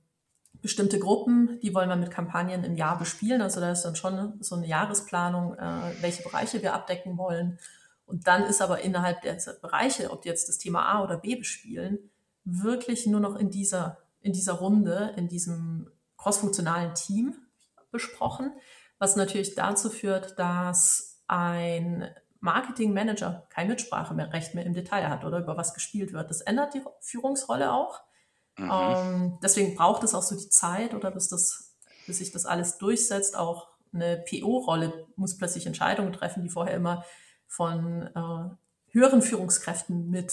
bestimmte 0.62 0.99
Gruppen, 0.99 1.59
die 1.62 1.75
wollen 1.75 1.88
wir 1.88 1.97
mit 1.97 2.11
Kampagnen 2.11 2.64
im 2.64 2.76
Jahr 2.76 2.99
bespielen. 2.99 3.40
Also 3.42 3.61
da 3.61 3.73
ist 3.73 3.83
dann 3.83 3.97
schon 3.97 4.35
so 4.40 4.57
eine 4.57 4.66
Jahresplanung, 4.66 5.54
äh, 5.54 5.95
welche 6.00 6.23
Bereiche 6.23 6.62
wir 6.62 6.75
abdecken 6.75 7.16
wollen. 7.16 7.59
Und 8.11 8.26
dann 8.26 8.45
ist 8.45 8.61
aber 8.61 8.81
innerhalb 8.81 9.23
der 9.23 9.38
Bereiche, 9.62 10.11
ob 10.11 10.23
die 10.23 10.29
jetzt 10.29 10.49
das 10.49 10.59
Thema 10.59 10.83
A 10.87 11.02
oder 11.02 11.17
B 11.17 11.37
bespielen, 11.37 12.11
wirklich 12.45 13.07
nur 13.07 13.21
noch 13.21 13.37
in 13.37 13.50
dieser, 13.50 13.99
in 14.21 14.33
dieser 14.33 14.55
Runde, 14.55 15.14
in 15.17 15.29
diesem 15.29 15.90
crossfunktionalen 16.17 16.95
Team 16.95 17.37
besprochen, 17.90 18.52
was 18.99 19.17
natürlich 19.17 19.55
dazu 19.55 19.90
führt, 19.90 20.38
dass 20.38 21.23
ein 21.26 22.09
Marketingmanager 22.40 23.47
kein 23.50 23.69
Mitsprache 23.69 24.14
mehr 24.14 24.33
Recht 24.33 24.55
mehr 24.55 24.64
im 24.64 24.75
Detail 24.75 25.09
hat 25.09 25.25
oder 25.25 25.38
über 25.38 25.57
was 25.57 25.75
gespielt 25.75 26.12
wird. 26.12 26.31
Das 26.31 26.40
ändert 26.40 26.75
die 26.75 26.83
Führungsrolle 27.00 27.73
auch. 27.73 28.00
Mhm. 28.57 28.71
Ähm, 28.71 29.38
deswegen 29.43 29.76
braucht 29.76 30.02
es 30.05 30.14
auch 30.14 30.23
so 30.23 30.37
die 30.37 30.49
Zeit 30.49 30.95
oder 30.95 31.11
bis 31.11 31.29
das, 31.29 31.76
bis 32.07 32.19
sich 32.19 32.33
das 32.33 32.47
alles 32.47 32.79
durchsetzt. 32.79 33.37
Auch 33.37 33.69
eine 33.93 34.25
PO-Rolle 34.29 35.07
muss 35.17 35.37
plötzlich 35.37 35.67
Entscheidungen 35.67 36.12
treffen, 36.12 36.43
die 36.43 36.49
vorher 36.49 36.76
immer 36.76 37.05
von 37.50 38.07
äh, 38.07 38.92
höheren 38.92 39.23
Führungskräften 39.23 40.09
mit, 40.09 40.33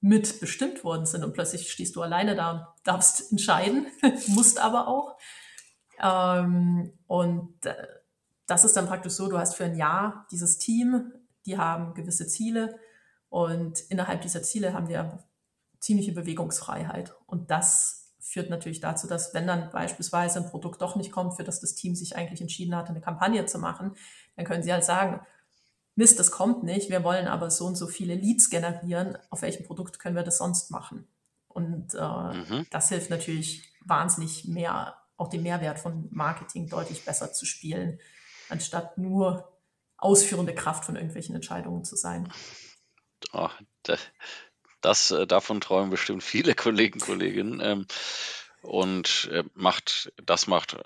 mit 0.00 0.40
bestimmt 0.40 0.82
worden 0.82 1.04
sind. 1.04 1.22
Und 1.22 1.34
plötzlich 1.34 1.70
stehst 1.70 1.94
du 1.94 2.02
alleine 2.02 2.34
da 2.34 2.74
darfst 2.84 3.30
entscheiden, 3.30 3.86
musst 4.28 4.58
aber 4.58 4.88
auch. 4.88 5.18
Ähm, 6.02 6.98
und 7.06 7.66
äh, 7.66 7.74
das 8.46 8.64
ist 8.64 8.76
dann 8.76 8.86
praktisch 8.86 9.12
so, 9.12 9.28
du 9.28 9.38
hast 9.38 9.56
für 9.56 9.64
ein 9.64 9.76
Jahr 9.76 10.26
dieses 10.30 10.58
Team, 10.58 11.12
die 11.44 11.58
haben 11.58 11.92
gewisse 11.92 12.26
Ziele 12.26 12.78
und 13.28 13.80
innerhalb 13.90 14.22
dieser 14.22 14.42
Ziele 14.42 14.72
haben 14.72 14.88
wir 14.88 15.22
ziemliche 15.80 16.12
Bewegungsfreiheit. 16.12 17.14
Und 17.26 17.50
das 17.50 18.14
führt 18.20 18.48
natürlich 18.48 18.80
dazu, 18.80 19.06
dass 19.06 19.34
wenn 19.34 19.46
dann 19.46 19.70
beispielsweise 19.70 20.38
ein 20.38 20.48
Produkt 20.48 20.80
doch 20.80 20.96
nicht 20.96 21.12
kommt, 21.12 21.36
für 21.36 21.44
das 21.44 21.60
das 21.60 21.74
Team 21.74 21.94
sich 21.94 22.16
eigentlich 22.16 22.40
entschieden 22.40 22.74
hatte, 22.74 22.88
eine 22.88 23.02
Kampagne 23.02 23.44
zu 23.44 23.58
machen, 23.58 23.94
dann 24.36 24.46
können 24.46 24.62
sie 24.62 24.72
halt 24.72 24.84
sagen, 24.84 25.20
Mist, 25.96 26.18
das 26.18 26.30
kommt 26.30 26.64
nicht, 26.64 26.90
wir 26.90 27.04
wollen 27.04 27.28
aber 27.28 27.50
so 27.50 27.66
und 27.66 27.76
so 27.76 27.86
viele 27.86 28.14
Leads 28.14 28.50
generieren, 28.50 29.16
auf 29.30 29.42
welchem 29.42 29.64
Produkt 29.64 29.98
können 29.98 30.16
wir 30.16 30.24
das 30.24 30.38
sonst 30.38 30.70
machen? 30.70 31.06
Und 31.48 31.94
äh, 31.94 31.98
mhm. 31.98 32.66
das 32.70 32.88
hilft 32.88 33.10
natürlich 33.10 33.72
wahnsinnig 33.84 34.46
mehr, 34.46 34.96
auch 35.16 35.28
den 35.28 35.44
Mehrwert 35.44 35.78
von 35.78 36.08
Marketing 36.10 36.68
deutlich 36.68 37.04
besser 37.04 37.32
zu 37.32 37.46
spielen, 37.46 38.00
anstatt 38.48 38.98
nur 38.98 39.52
ausführende 39.96 40.54
Kraft 40.54 40.84
von 40.84 40.96
irgendwelchen 40.96 41.36
Entscheidungen 41.36 41.84
zu 41.84 41.94
sein. 41.94 42.28
Oh, 43.32 43.50
das, 44.80 45.10
äh, 45.12 45.26
davon 45.26 45.60
träumen 45.60 45.90
bestimmt 45.90 46.24
viele 46.24 46.54
Kollegen, 46.54 46.98
Kolleginnen. 46.98 47.60
Ähm, 47.60 47.86
und 48.62 49.28
äh, 49.32 49.44
macht, 49.54 50.12
das 50.24 50.46
macht 50.46 50.76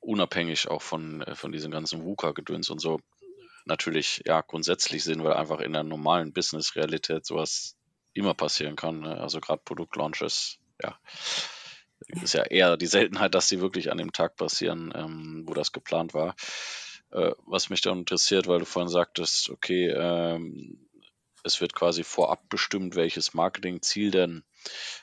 unabhängig 0.00 0.68
auch 0.68 0.82
von, 0.82 1.22
äh, 1.22 1.34
von 1.34 1.52
diesem 1.52 1.70
ganzen 1.70 2.04
VUCA-Gedöns 2.04 2.70
und 2.70 2.80
so 2.80 3.00
natürlich 3.66 4.22
ja 4.24 4.40
grundsätzlich 4.40 5.04
Sinn, 5.04 5.22
weil 5.22 5.34
einfach 5.34 5.60
in 5.60 5.72
der 5.72 5.82
normalen 5.82 6.32
Business-Realität 6.32 7.26
sowas 7.26 7.76
immer 8.14 8.34
passieren 8.34 8.76
kann. 8.76 9.00
Ne? 9.00 9.20
Also 9.20 9.40
gerade 9.40 9.62
Produktlaunches, 9.64 10.58
ja, 10.82 10.98
ist 12.22 12.34
ja 12.34 12.44
eher 12.44 12.76
die 12.76 12.86
Seltenheit, 12.86 13.34
dass 13.34 13.48
sie 13.48 13.60
wirklich 13.60 13.90
an 13.90 13.98
dem 13.98 14.12
Tag 14.12 14.36
passieren, 14.36 14.92
ähm, 14.94 15.44
wo 15.46 15.54
das 15.54 15.72
geplant 15.72 16.14
war. 16.14 16.34
Äh, 17.10 17.32
was 17.46 17.70
mich 17.70 17.80
dann 17.80 18.00
interessiert, 18.00 18.46
weil 18.46 18.60
du 18.60 18.64
vorhin 18.64 18.90
sagtest, 18.90 19.50
okay, 19.50 19.88
ähm, 19.88 20.88
es 21.42 21.60
wird 21.60 21.74
quasi 21.74 22.02
vorab 22.02 22.48
bestimmt, 22.48 22.96
welches 22.96 23.32
Marketingziel 23.32 24.10
denn 24.10 24.44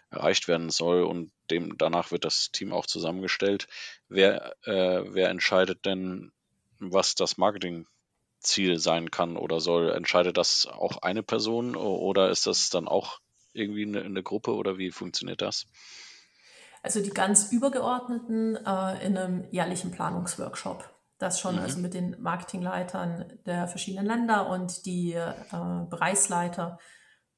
erreicht 0.09 0.47
werden 0.47 0.69
soll 0.69 1.03
und 1.03 1.31
dem 1.49 1.77
danach 1.77 2.11
wird 2.11 2.25
das 2.25 2.51
Team 2.51 2.73
auch 2.73 2.85
zusammengestellt. 2.85 3.67
Wer, 4.09 4.55
äh, 4.65 5.03
wer 5.13 5.29
entscheidet 5.29 5.85
denn, 5.85 6.33
was 6.79 7.15
das 7.15 7.37
Marketing 7.37 7.87
Ziel 8.43 8.79
sein 8.79 9.11
kann 9.11 9.37
oder 9.37 9.59
soll. 9.59 9.91
Entscheidet 9.91 10.37
das 10.37 10.67
auch 10.67 10.97
eine 11.01 11.23
Person 11.23 11.75
oder 11.75 12.29
ist 12.29 12.45
das 12.45 12.69
dann 12.69 12.87
auch 12.87 13.19
irgendwie 13.53 13.83
eine, 13.85 14.01
eine 14.01 14.23
Gruppe 14.23 14.53
oder 14.53 14.77
wie 14.77 14.91
funktioniert 14.91 15.41
das? 15.41 15.65
Also 16.81 17.01
die 17.01 17.11
ganz 17.11 17.51
übergeordneten 17.51 18.57
äh, 18.57 19.05
in 19.05 19.17
einem 19.17 19.45
jährlichen 19.51 19.91
Planungsworkshop. 19.91 20.89
Das 21.17 21.39
schon, 21.39 21.55
mhm. 21.55 21.61
also 21.61 21.79
mit 21.79 21.93
den 21.93 22.21
Marketingleitern 22.21 23.39
der 23.45 23.67
verschiedenen 23.67 24.05
Länder 24.05 24.49
und 24.49 24.85
die 24.85 25.13
äh, 25.13 25.33
Bereichsleiter, 25.89 26.79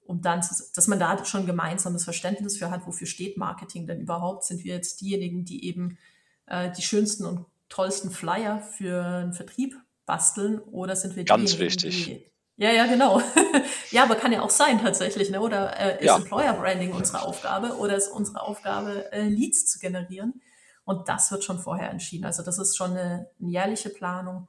um 0.08 0.22
dann, 0.22 0.42
zu, 0.42 0.56
dass 0.74 0.88
man 0.88 1.00
da 1.00 1.24
schon 1.26 1.46
gemeinsames 1.46 2.04
Verständnis 2.04 2.58
für 2.58 2.72
hat, 2.72 2.88
wofür 2.88 3.06
steht 3.06 3.38
Marketing 3.38 3.86
denn 3.86 4.02
überhaupt? 4.02 4.46
Sind 4.46 4.64
wir 4.64 4.74
jetzt 4.74 5.02
diejenigen, 5.02 5.46
die 5.46 5.66
eben 5.66 6.00
äh, 6.48 6.72
die 6.72 6.82
schönsten 6.82 7.26
und 7.26 7.46
tollsten 7.70 8.10
Flyer 8.10 8.60
für 8.60 9.04
einen 9.04 9.34
Vertrieb 9.34 9.76
basteln 10.06 10.60
oder 10.60 10.96
sind 10.96 11.16
wir 11.16 11.26
Ganz 11.26 11.58
wichtig. 11.60 12.06
die 12.06 12.26
Ja, 12.58 12.72
ja, 12.72 12.86
genau. 12.86 13.22
ja, 13.92 14.04
aber 14.04 14.16
kann 14.16 14.32
ja 14.32 14.42
auch 14.42 14.50
sein 14.50 14.82
tatsächlich, 14.82 15.30
ne? 15.30 15.42
Oder 15.42 15.78
äh, 15.80 16.00
ist 16.00 16.06
ja. 16.06 16.18
Employer 16.18 16.54
Branding 16.54 16.94
unsere 16.94 17.22
Aufgabe 17.24 17.76
oder 17.78 17.96
ist 17.96 18.08
unsere 18.10 18.42
Aufgabe, 18.42 19.12
äh, 19.12 19.28
Leads 19.28 19.68
zu 19.68 19.80
generieren? 19.80 20.42
Und 20.86 21.10
das 21.10 21.32
wird 21.32 21.44
schon 21.44 21.60
vorher 21.60 21.90
entschieden. 21.90 22.26
Also 22.26 22.44
das 22.44 22.60
ist 22.60 22.78
schon 22.78 22.92
eine, 22.92 23.30
eine 23.40 23.50
jährliche 23.50 23.90
Planung, 23.90 24.48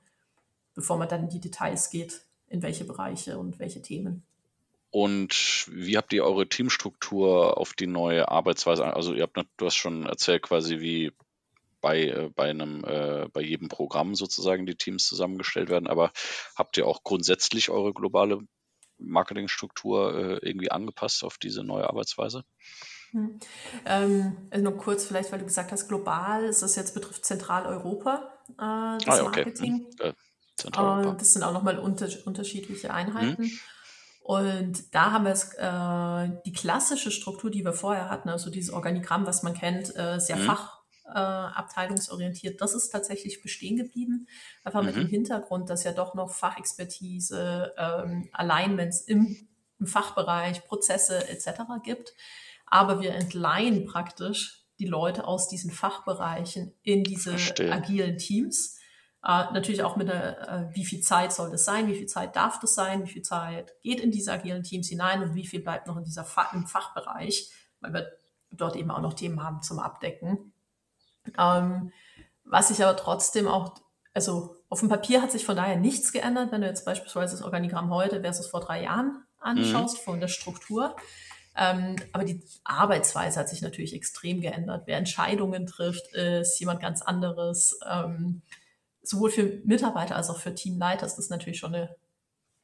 bevor 0.75 0.99
man 0.99 1.09
dann 1.09 1.25
in 1.25 1.31
die 1.31 1.41
Details 1.41 1.91
geht, 1.91 2.21
in 2.49 2.63
welche 2.63 2.85
Bereiche 2.85 3.39
und 3.39 3.59
welche 3.59 3.83
Themen. 3.83 4.23
Und 4.91 5.67
wie 5.71 5.97
habt 5.97 6.13
ihr 6.13 6.25
eure 6.25 6.49
Teamstruktur 6.49 7.59
auf 7.59 7.75
die 7.75 7.87
neue 7.87 8.29
Arbeitsweise? 8.29 8.85
Also 8.85 9.15
ihr 9.15 9.25
habt, 9.25 9.37
du 9.57 9.67
hast 9.67 9.75
schon 9.75 10.07
erzählt 10.07 10.43
quasi, 10.43 10.81
wie 10.81 11.13
bei, 11.80 12.04
äh, 12.04 12.30
bei 12.35 12.50
einem, 12.50 12.85
äh, 12.85 13.28
bei 13.33 13.42
jedem 13.42 13.68
Programm 13.68 14.14
sozusagen 14.14 14.66
die 14.66 14.76
Teams 14.76 15.06
zusammengestellt 15.06 15.68
werden, 15.68 15.87
aber 15.87 16.12
habt 16.56 16.76
ihr 16.76 16.87
auch 16.87 17.02
grundsätzlich 17.02 17.71
eure 17.71 17.92
globale 17.92 18.40
Marketingstruktur 18.99 20.14
äh, 20.14 20.49
irgendwie 20.49 20.71
angepasst 20.71 21.25
auf 21.25 21.38
diese 21.38 21.62
neue 21.62 21.88
Arbeitsweise? 21.88 22.45
Hm. 23.11 23.38
Ähm, 23.85 24.49
also 24.50 24.64
nur 24.64 24.76
kurz 24.78 25.04
vielleicht, 25.04 25.33
weil 25.33 25.38
du 25.38 25.45
gesagt 25.45 25.73
hast, 25.73 25.88
global 25.88 26.45
ist 26.45 26.62
das 26.62 26.76
jetzt 26.76 26.95
betrifft 26.95 27.25
Zentraleuropa, 27.25 28.33
äh, 28.50 29.04
das 29.04 29.21
ah, 29.21 29.25
okay. 29.25 29.45
Marketing. 29.45 29.87
Hm. 30.00 30.12
Zentraleuropa. 30.56 31.11
Und 31.11 31.21
das 31.21 31.33
sind 31.33 31.42
auch 31.42 31.52
nochmal 31.52 31.78
unter, 31.78 32.09
unterschiedliche 32.25 32.92
Einheiten. 32.92 33.45
Hm. 33.45 33.59
Und 34.26 34.92
da 34.92 35.12
haben 35.12 35.25
wir 35.25 35.30
es, 35.30 35.54
äh, 35.54 36.40
die 36.45 36.52
klassische 36.52 37.12
Struktur, 37.12 37.49
die 37.49 37.64
wir 37.64 37.73
vorher 37.73 38.11
hatten, 38.11 38.28
also 38.28 38.50
dieses 38.50 38.73
Organigramm, 38.73 39.25
was 39.25 39.45
man 39.45 39.54
kennt, 39.54 39.95
äh, 39.95 40.18
sehr 40.18 40.35
mhm. 40.35 40.47
fachabteilungsorientiert, 40.47 40.75
äh, 41.09 42.57
das 42.59 42.75
ist 42.75 42.91
tatsächlich 42.91 43.43
bestehen 43.43 43.77
geblieben. 43.77 44.27
Einfach 44.65 44.81
mhm. 44.81 44.87
mit 44.87 44.97
dem 44.97 45.05
mhm. 45.05 45.09
Hintergrund, 45.09 45.71
dass 45.71 45.85
ja 45.85 45.93
doch 45.93 46.15
noch 46.15 46.31
Fachexpertise, 46.31 47.73
ähm, 47.77 48.29
Alignments 48.33 49.03
im, 49.03 49.49
im 49.79 49.87
Fachbereich, 49.87 50.65
Prozesse 50.65 51.29
etc. 51.29 51.63
gibt. 51.83 52.13
Aber 52.67 53.01
wir 53.01 53.15
entleihen 53.15 53.87
praktisch 53.87 54.65
die 54.79 54.87
Leute 54.87 55.27
aus 55.27 55.49
diesen 55.49 55.71
Fachbereichen 55.71 56.75
in 56.83 57.05
diese 57.05 57.31
Verstehe. 57.31 57.73
agilen 57.73 58.19
Teams 58.19 58.77
äh, 59.27 59.53
natürlich 59.53 59.83
auch 59.83 59.97
mit 59.97 60.09
der, 60.09 60.49
äh, 60.49 60.75
wie 60.77 60.85
viel 60.85 61.01
Zeit 61.01 61.33
soll 61.33 61.51
das 61.51 61.65
sein, 61.65 61.89
wie 61.89 61.97
viel 61.97 62.07
Zeit 62.07 62.37
darf 62.37 62.61
das 62.61 62.77
sein, 62.77 63.03
wie 63.03 63.11
viel 63.11 63.23
Zeit 63.23 63.73
geht 63.83 63.99
in 64.01 64.13
diese 64.13 64.33
agilen 64.33 64.63
Teams 64.63 64.89
hinein 64.89 65.21
und 65.23 65.35
wie 65.35 65.47
viel 65.47 65.61
bleibt 65.61 65.89
noch 65.89 65.97
in 65.97 66.05
dieser 66.05 66.25
Fa 66.25 66.51
im 66.53 66.67
Fachbereich, 66.67 67.51
weil 67.81 67.93
wir 67.93 68.13
dort 68.53 68.77
eben 68.77 68.91
auch 68.93 69.01
noch 69.01 69.15
Themen 69.15 69.43
haben 69.43 69.63
zum 69.63 69.81
Abdecken. 69.81 70.53
Ähm, 71.38 71.92
was 72.45 72.68
sich 72.68 72.83
aber 72.83 72.97
trotzdem 72.97 73.49
auch, 73.49 73.75
also 74.14 74.56
auf 74.68 74.80
dem 74.80 74.88
Papier 74.88 75.23
hat 75.23 75.33
sich 75.33 75.45
von 75.45 75.56
daher 75.56 75.76
nichts 75.76 76.12
geändert, 76.12 76.52
wenn 76.52 76.61
du 76.61 76.66
jetzt 76.66 76.85
beispielsweise 76.85 77.37
das 77.37 77.45
Organigramm 77.45 77.90
heute 77.90 78.21
versus 78.21 78.47
vor 78.47 78.61
drei 78.61 78.83
Jahren 78.83 79.25
anschaust, 79.40 79.99
mhm. 79.99 80.02
von 80.02 80.21
der 80.21 80.28
Struktur. 80.28 80.97
Ähm, 81.56 81.97
aber 82.12 82.25
die 82.25 82.42
Arbeitsweise 82.64 83.40
hat 83.40 83.49
sich 83.49 83.62
natürlich 83.62 83.95
extrem 83.95 84.40
geändert. 84.40 84.83
Wer 84.87 84.99
Entscheidungen 84.99 85.66
trifft, 85.66 86.12
ist 86.14 86.59
jemand 86.61 86.80
ganz 86.80 87.02
anderes. 87.02 87.78
Ähm, 87.88 88.42
sowohl 89.02 89.30
für 89.30 89.61
Mitarbeiter 89.64 90.16
als 90.16 90.28
auch 90.28 90.38
für 90.38 90.54
Teamleiter 90.54 91.06
ist 91.06 91.16
das 91.16 91.30
natürlich 91.30 91.59
schon 91.59 91.75
eine, 91.75 91.97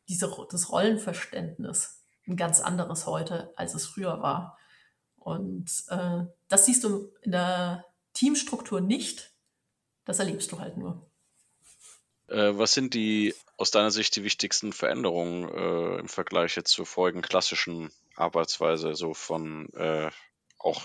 diese, 0.09 0.31
das 0.51 0.71
Rollenverständnis 0.71 2.03
ein 2.27 2.37
ganz 2.37 2.61
anderes 2.61 3.07
heute, 3.07 3.53
als 3.57 3.75
es 3.75 3.87
früher 3.87 4.21
war. 4.21 4.59
Und 5.17 5.71
äh, 5.89 6.25
das 6.49 6.67
siehst 6.67 6.85
du 6.85 7.13
in 7.23 7.33
der 7.33 7.85
Teamstruktur 8.13 8.81
nicht, 8.81 9.33
das 10.05 10.19
erlebst 10.19 10.53
du 10.53 10.59
halt 10.59 10.77
nur. 10.77 11.11
Äh, 12.29 12.57
was 12.57 12.73
sind 12.73 12.95
die 12.95 13.35
aus 13.57 13.71
deiner 13.71 13.91
Sicht 13.91 14.17
die 14.17 14.25
wichtigsten 14.25 14.73
Veränderungen 14.73 15.49
äh, 15.49 16.01
im 16.01 16.09
Vergleich 16.09 16.57
jetzt 16.57 16.73
zur 16.73 16.87
vorigen 16.87 17.23
klassischen 17.23 17.91
Arbeitsweise, 18.17 18.95
so 18.95 19.15
von 19.15 19.69
äh, 19.75 20.11
auch 20.59 20.83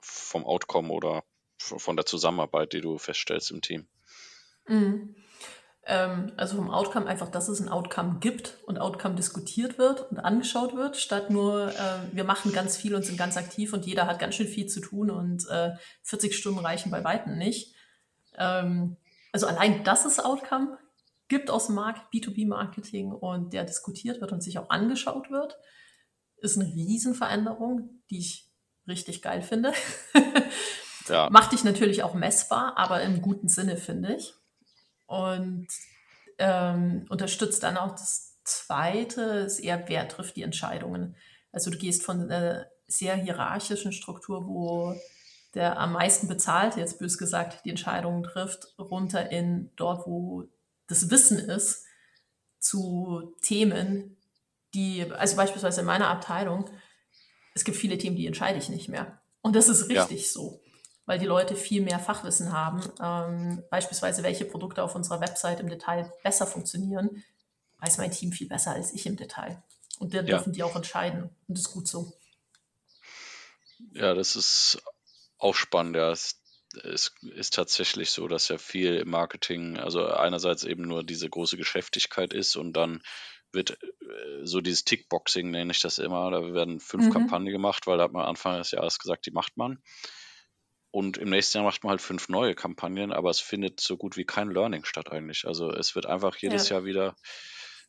vom 0.00 0.44
Outcome 0.44 0.92
oder 0.92 1.24
von 1.58 1.96
der 1.96 2.06
Zusammenarbeit, 2.06 2.72
die 2.72 2.80
du 2.80 2.98
feststellst 2.98 3.50
im 3.50 3.60
Team? 3.60 3.86
Mhm. 4.66 5.14
Ähm, 5.90 6.32
also 6.36 6.56
vom 6.56 6.70
Outcome 6.70 7.06
einfach, 7.06 7.30
dass 7.30 7.48
es 7.48 7.60
ein 7.60 7.70
Outcome 7.70 8.18
gibt 8.20 8.58
und 8.66 8.78
Outcome 8.78 9.14
diskutiert 9.14 9.78
wird 9.78 10.12
und 10.12 10.18
angeschaut 10.18 10.76
wird, 10.76 10.98
statt 10.98 11.30
nur, 11.30 11.70
äh, 11.70 12.00
wir 12.12 12.24
machen 12.24 12.52
ganz 12.52 12.76
viel 12.76 12.94
und 12.94 13.06
sind 13.06 13.16
ganz 13.16 13.38
aktiv 13.38 13.72
und 13.72 13.86
jeder 13.86 14.06
hat 14.06 14.18
ganz 14.18 14.34
schön 14.34 14.48
viel 14.48 14.66
zu 14.66 14.80
tun 14.80 15.10
und 15.10 15.48
äh, 15.48 15.70
40 16.02 16.36
Stunden 16.36 16.60
reichen 16.60 16.90
bei 16.90 17.02
Weitem 17.04 17.38
nicht. 17.38 17.74
Ähm, 18.36 18.98
also 19.32 19.46
allein, 19.46 19.82
dass 19.82 20.04
es 20.04 20.20
Outcome 20.20 20.76
gibt 21.28 21.50
aus 21.50 21.66
dem 21.66 21.76
Markt, 21.76 22.12
B2B-Marketing 22.12 23.12
und 23.12 23.54
der 23.54 23.64
diskutiert 23.64 24.20
wird 24.20 24.32
und 24.32 24.42
sich 24.42 24.58
auch 24.58 24.68
angeschaut 24.68 25.30
wird, 25.30 25.56
ist 26.36 26.58
eine 26.58 26.68
Riesenveränderung, 26.68 28.02
die 28.10 28.18
ich 28.18 28.50
richtig 28.86 29.22
geil 29.22 29.40
finde. 29.40 29.72
ja. 31.08 31.28
Macht 31.30 31.52
dich 31.52 31.64
natürlich 31.64 32.02
auch 32.02 32.12
messbar, 32.12 32.76
aber 32.76 33.00
im 33.00 33.22
guten 33.22 33.48
Sinne, 33.48 33.78
finde 33.78 34.14
ich 34.16 34.34
und 35.08 35.66
ähm, 36.38 37.06
unterstützt 37.08 37.64
dann 37.64 37.76
auch 37.76 37.92
das 37.92 38.36
Zweite, 38.44 39.22
ist 39.22 39.58
eher, 39.58 39.88
wer 39.88 40.06
trifft 40.06 40.36
die 40.36 40.42
Entscheidungen. 40.42 41.16
Also 41.50 41.70
du 41.70 41.78
gehst 41.78 42.04
von 42.04 42.22
einer 42.22 42.66
sehr 42.86 43.16
hierarchischen 43.16 43.92
Struktur, 43.92 44.46
wo 44.46 44.94
der 45.54 45.78
am 45.78 45.92
meisten 45.92 46.28
bezahlt, 46.28 46.76
jetzt 46.76 46.98
bös 46.98 47.18
gesagt, 47.18 47.64
die 47.64 47.70
Entscheidungen 47.70 48.22
trifft, 48.22 48.74
runter 48.78 49.32
in 49.32 49.70
dort, 49.76 50.06
wo 50.06 50.44
das 50.86 51.10
Wissen 51.10 51.38
ist, 51.38 51.84
zu 52.58 53.34
Themen, 53.40 54.16
die, 54.74 55.10
also 55.10 55.36
beispielsweise 55.36 55.80
in 55.80 55.86
meiner 55.86 56.08
Abteilung, 56.08 56.70
es 57.54 57.64
gibt 57.64 57.78
viele 57.78 57.98
Themen, 57.98 58.16
die 58.16 58.26
entscheide 58.26 58.58
ich 58.58 58.68
nicht 58.68 58.88
mehr. 58.88 59.20
Und 59.40 59.56
das 59.56 59.68
ist 59.68 59.88
richtig 59.88 60.22
ja. 60.22 60.32
so 60.32 60.60
weil 61.08 61.18
die 61.18 61.24
Leute 61.24 61.56
viel 61.56 61.80
mehr 61.80 61.98
Fachwissen 61.98 62.52
haben. 62.52 62.82
Ähm, 63.00 63.64
beispielsweise, 63.70 64.22
welche 64.22 64.44
Produkte 64.44 64.82
auf 64.82 64.94
unserer 64.94 65.22
Website 65.22 65.58
im 65.58 65.70
Detail 65.70 66.12
besser 66.22 66.46
funktionieren, 66.46 67.24
weiß 67.78 67.96
mein 67.96 68.10
Team 68.10 68.30
viel 68.30 68.46
besser 68.46 68.72
als 68.72 68.92
ich 68.92 69.06
im 69.06 69.16
Detail. 69.16 69.62
Und 69.98 70.12
dann 70.12 70.26
ja. 70.26 70.36
dürfen 70.36 70.52
die 70.52 70.62
auch 70.62 70.76
entscheiden. 70.76 71.30
Und 71.48 71.56
das 71.56 71.60
ist 71.60 71.72
gut 71.72 71.88
so. 71.88 72.12
Ja, 73.94 74.12
das 74.12 74.36
ist 74.36 74.82
auch 75.38 75.54
spannend. 75.54 75.96
Ja. 75.96 76.10
Es, 76.10 76.42
es 76.84 77.14
ist 77.34 77.54
tatsächlich 77.54 78.10
so, 78.10 78.28
dass 78.28 78.48
ja 78.48 78.58
viel 78.58 78.96
im 78.96 79.08
Marketing, 79.08 79.78
also 79.78 80.06
einerseits 80.08 80.64
eben 80.64 80.82
nur 80.82 81.04
diese 81.04 81.30
große 81.30 81.56
Geschäftigkeit 81.56 82.34
ist 82.34 82.54
und 82.54 82.74
dann 82.74 83.00
wird 83.50 83.78
äh, 84.02 84.44
so 84.44 84.60
dieses 84.60 84.84
Tickboxing, 84.84 85.50
nenne 85.50 85.72
ich 85.72 85.80
das 85.80 85.98
immer. 85.98 86.30
Da 86.30 86.52
werden 86.52 86.80
fünf 86.80 87.06
mhm. 87.06 87.12
Kampagnen 87.12 87.50
gemacht, 87.50 87.86
weil 87.86 87.96
da 87.96 88.04
hat 88.04 88.12
man 88.12 88.26
Anfang 88.26 88.58
des 88.58 88.72
Jahres 88.72 88.98
gesagt, 88.98 89.24
die 89.24 89.30
macht 89.30 89.56
man. 89.56 89.82
Und 90.90 91.18
im 91.18 91.28
nächsten 91.28 91.58
Jahr 91.58 91.64
macht 91.64 91.84
man 91.84 91.90
halt 91.90 92.00
fünf 92.00 92.28
neue 92.28 92.54
Kampagnen, 92.54 93.12
aber 93.12 93.30
es 93.30 93.40
findet 93.40 93.80
so 93.80 93.96
gut 93.96 94.16
wie 94.16 94.24
kein 94.24 94.50
Learning 94.50 94.84
statt 94.84 95.12
eigentlich. 95.12 95.46
Also 95.46 95.70
es 95.70 95.94
wird 95.94 96.06
einfach 96.06 96.36
jedes 96.36 96.68
ja. 96.68 96.76
Jahr 96.76 96.84
wieder 96.84 97.16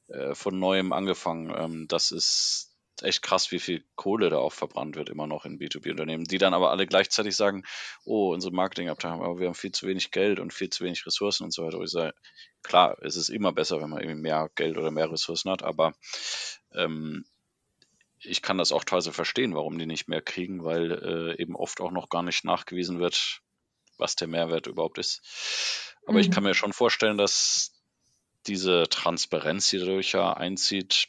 äh, 0.08 0.36
von 0.36 0.60
neuem 0.60 0.92
angefangen. 0.92 1.54
Ähm, 1.56 1.88
das 1.88 2.12
ist 2.12 2.70
echt 3.02 3.22
krass, 3.22 3.52
wie 3.52 3.60
viel 3.60 3.86
Kohle 3.96 4.30
da 4.30 4.38
auch 4.38 4.52
verbrannt 4.52 4.96
wird 4.96 5.10
immer 5.10 5.28
noch 5.28 5.46
in 5.46 5.60
B2B-Unternehmen, 5.60 6.26
die 6.26 6.38
dann 6.38 6.54
aber 6.54 6.72
alle 6.72 6.88
gleichzeitig 6.88 7.36
sagen, 7.36 7.64
oh, 8.04 8.34
unsere 8.34 8.54
Marketingabteilung, 8.54 9.24
aber 9.24 9.40
wir 9.40 9.48
haben 9.48 9.56
viel 9.56 9.72
zu 9.72 9.88
wenig 9.88 10.12
Geld 10.12 10.40
und 10.40 10.54
viel 10.54 10.70
zu 10.70 10.84
wenig 10.84 11.06
Ressourcen 11.06 11.46
und 11.46 11.54
so 11.54 11.66
weiter. 11.66 11.78
Und 11.78 11.86
ich 11.86 11.92
sage, 11.92 12.14
klar, 12.64 12.98
es 13.02 13.16
ist 13.16 13.30
immer 13.30 13.54
besser, 13.54 13.82
wenn 13.82 13.90
man 13.90 14.02
irgendwie 14.02 14.22
mehr 14.22 14.50
Geld 14.56 14.78
oder 14.78 14.92
mehr 14.92 15.12
Ressourcen 15.12 15.52
hat, 15.52 15.64
aber 15.64 15.94
ähm, 16.74 17.26
ich 18.22 18.42
kann 18.42 18.58
das 18.58 18.72
auch 18.72 18.84
teilweise 18.84 19.14
verstehen, 19.14 19.56
warum 19.56 19.78
die 19.78 19.86
nicht 19.86 20.08
mehr 20.08 20.22
kriegen, 20.22 20.64
weil 20.64 20.92
äh, 21.38 21.42
eben 21.42 21.56
oft 21.56 21.82
auch 21.82 21.92
noch 21.92 22.10
gar 22.10 22.24
nicht 22.24 22.44
nachgewiesen 22.44 23.00
wird, 23.00 23.42
was 23.98 24.16
der 24.16 24.28
Mehrwert 24.28 24.68
überhaupt 24.68 24.98
ist. 24.98 25.96
Aber 26.04 26.14
mhm. 26.14 26.20
ich 26.20 26.32
kann 26.32 26.44
mir 26.44 26.54
schon 26.54 26.74
vorstellen, 26.74 27.18
dass 27.18 27.72
diese 28.48 28.88
Transparenz, 28.90 29.70
die 29.70 29.80
dadurch 29.80 30.14
ja 30.14 30.34
einzieht, 30.34 31.08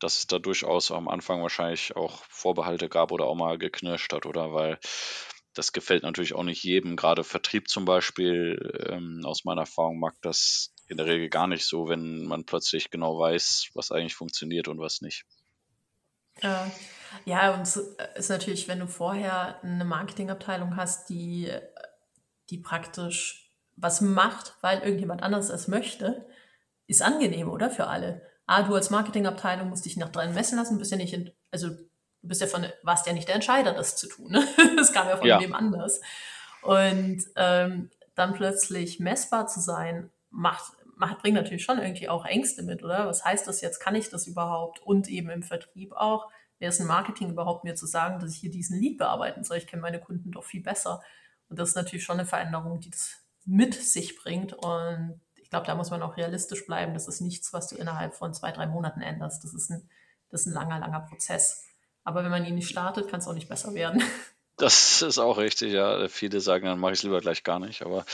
dass 0.00 0.18
es 0.18 0.26
da 0.26 0.38
durchaus 0.38 0.92
am 0.92 1.08
Anfang 1.08 1.42
wahrscheinlich 1.42 1.96
auch 1.96 2.22
Vorbehalte 2.28 2.88
gab 2.88 3.10
oder 3.10 3.26
auch 3.26 3.34
mal 3.34 3.58
geknirscht 3.58 4.12
hat, 4.12 4.26
oder 4.26 4.52
weil 4.52 4.78
das 5.54 5.72
gefällt 5.72 6.04
natürlich 6.04 6.34
auch 6.34 6.44
nicht 6.44 6.62
jedem. 6.62 6.94
Gerade 6.94 7.24
Vertrieb 7.24 7.68
zum 7.68 7.84
Beispiel, 7.84 8.86
ähm, 8.88 9.22
aus 9.24 9.44
meiner 9.44 9.62
Erfahrung 9.62 9.98
mag 9.98 10.14
das 10.20 10.72
in 10.86 10.96
der 10.96 11.06
Regel 11.06 11.28
gar 11.28 11.48
nicht 11.48 11.66
so, 11.66 11.88
wenn 11.88 12.24
man 12.26 12.44
plötzlich 12.44 12.90
genau 12.90 13.18
weiß, 13.18 13.70
was 13.74 13.90
eigentlich 13.90 14.14
funktioniert 14.14 14.68
und 14.68 14.78
was 14.78 15.00
nicht. 15.00 15.24
Äh, 16.42 16.66
ja, 17.24 17.54
und 17.54 17.62
es 17.62 17.76
ist 17.76 18.30
natürlich, 18.30 18.68
wenn 18.68 18.80
du 18.80 18.86
vorher 18.86 19.62
eine 19.62 19.84
Marketingabteilung 19.84 20.76
hast, 20.76 21.08
die, 21.08 21.50
die 22.50 22.58
praktisch 22.58 23.52
was 23.76 24.00
macht, 24.00 24.54
weil 24.60 24.80
irgendjemand 24.80 25.22
anderes 25.22 25.50
es 25.50 25.68
möchte, 25.68 26.26
ist 26.86 27.02
angenehm, 27.02 27.48
oder? 27.48 27.70
Für 27.70 27.86
alle. 27.86 28.22
Ah, 28.46 28.62
du 28.62 28.74
als 28.74 28.90
Marketingabteilung 28.90 29.68
musst 29.68 29.84
dich 29.84 29.96
nach 29.96 30.08
dran 30.08 30.34
messen 30.34 30.58
lassen, 30.58 30.78
bist 30.78 30.90
ja 30.90 30.96
nicht, 30.96 31.12
in, 31.12 31.30
also 31.50 31.68
du 31.68 31.86
bist 32.22 32.40
ja 32.40 32.46
von, 32.46 32.66
warst 32.82 33.06
ja 33.06 33.12
nicht 33.12 33.28
der 33.28 33.36
Entscheider, 33.36 33.72
das 33.72 33.96
zu 33.96 34.08
tun. 34.08 34.32
Ne? 34.32 34.46
Das 34.76 34.92
kam 34.92 35.08
ja 35.08 35.16
von 35.16 35.26
ja. 35.26 35.40
wem 35.40 35.54
anders. 35.54 36.00
Und 36.62 37.24
ähm, 37.36 37.90
dann 38.14 38.34
plötzlich 38.34 39.00
messbar 39.00 39.46
zu 39.46 39.60
sein, 39.60 40.10
macht, 40.30 40.72
macht, 40.98 41.20
bringt 41.20 41.36
natürlich 41.36 41.64
schon 41.64 41.78
irgendwie 41.78 42.08
auch 42.08 42.24
Ängste 42.24 42.62
mit, 42.62 42.82
oder? 42.82 43.06
Was 43.06 43.24
heißt 43.24 43.46
das 43.46 43.60
jetzt? 43.60 43.78
Kann 43.78 43.94
ich 43.94 44.10
das 44.10 44.26
überhaupt? 44.26 44.80
Und 44.82 45.08
eben 45.08 45.30
im 45.30 45.42
Vertrieb 45.42 45.92
auch. 45.92 46.30
Wer 46.58 46.70
ist 46.70 46.80
im 46.80 46.86
Marketing 46.86 47.30
überhaupt, 47.30 47.64
mir 47.64 47.76
zu 47.76 47.86
sagen, 47.86 48.18
dass 48.18 48.32
ich 48.32 48.38
hier 48.38 48.50
diesen 48.50 48.80
Lead 48.80 48.98
bearbeiten 48.98 49.44
soll? 49.44 49.58
Ich 49.58 49.66
kenne 49.66 49.82
meine 49.82 50.00
Kunden 50.00 50.32
doch 50.32 50.44
viel 50.44 50.62
besser. 50.62 51.02
Und 51.48 51.58
das 51.58 51.70
ist 51.70 51.74
natürlich 51.76 52.04
schon 52.04 52.18
eine 52.18 52.26
Veränderung, 52.26 52.80
die 52.80 52.90
das 52.90 53.16
mit 53.44 53.74
sich 53.74 54.16
bringt. 54.16 54.52
Und 54.52 55.20
ich 55.36 55.50
glaube, 55.50 55.66
da 55.66 55.74
muss 55.74 55.90
man 55.90 56.02
auch 56.02 56.16
realistisch 56.16 56.66
bleiben. 56.66 56.94
Das 56.94 57.08
ist 57.08 57.20
nichts, 57.20 57.52
was 57.52 57.68
du 57.68 57.76
innerhalb 57.76 58.14
von 58.14 58.34
zwei, 58.34 58.50
drei 58.50 58.66
Monaten 58.66 59.00
änderst. 59.00 59.44
Das 59.44 59.54
ist 59.54 59.70
ein, 59.70 59.88
das 60.30 60.42
ist 60.42 60.46
ein 60.48 60.54
langer, 60.54 60.80
langer 60.80 61.00
Prozess. 61.00 61.64
Aber 62.04 62.24
wenn 62.24 62.30
man 62.30 62.44
ihn 62.44 62.56
nicht 62.56 62.68
startet, 62.68 63.08
kann 63.08 63.20
es 63.20 63.28
auch 63.28 63.34
nicht 63.34 63.48
besser 63.48 63.74
werden. 63.74 64.02
Das 64.58 65.02
ist 65.02 65.18
auch 65.18 65.38
richtig, 65.38 65.72
ja. 65.72 66.08
Viele 66.08 66.40
sagen, 66.40 66.66
dann 66.66 66.80
mache 66.80 66.92
ich 66.92 66.98
es 66.98 67.02
lieber 67.04 67.20
gleich 67.20 67.44
gar 67.44 67.60
nicht. 67.60 67.82
Aber 67.82 68.04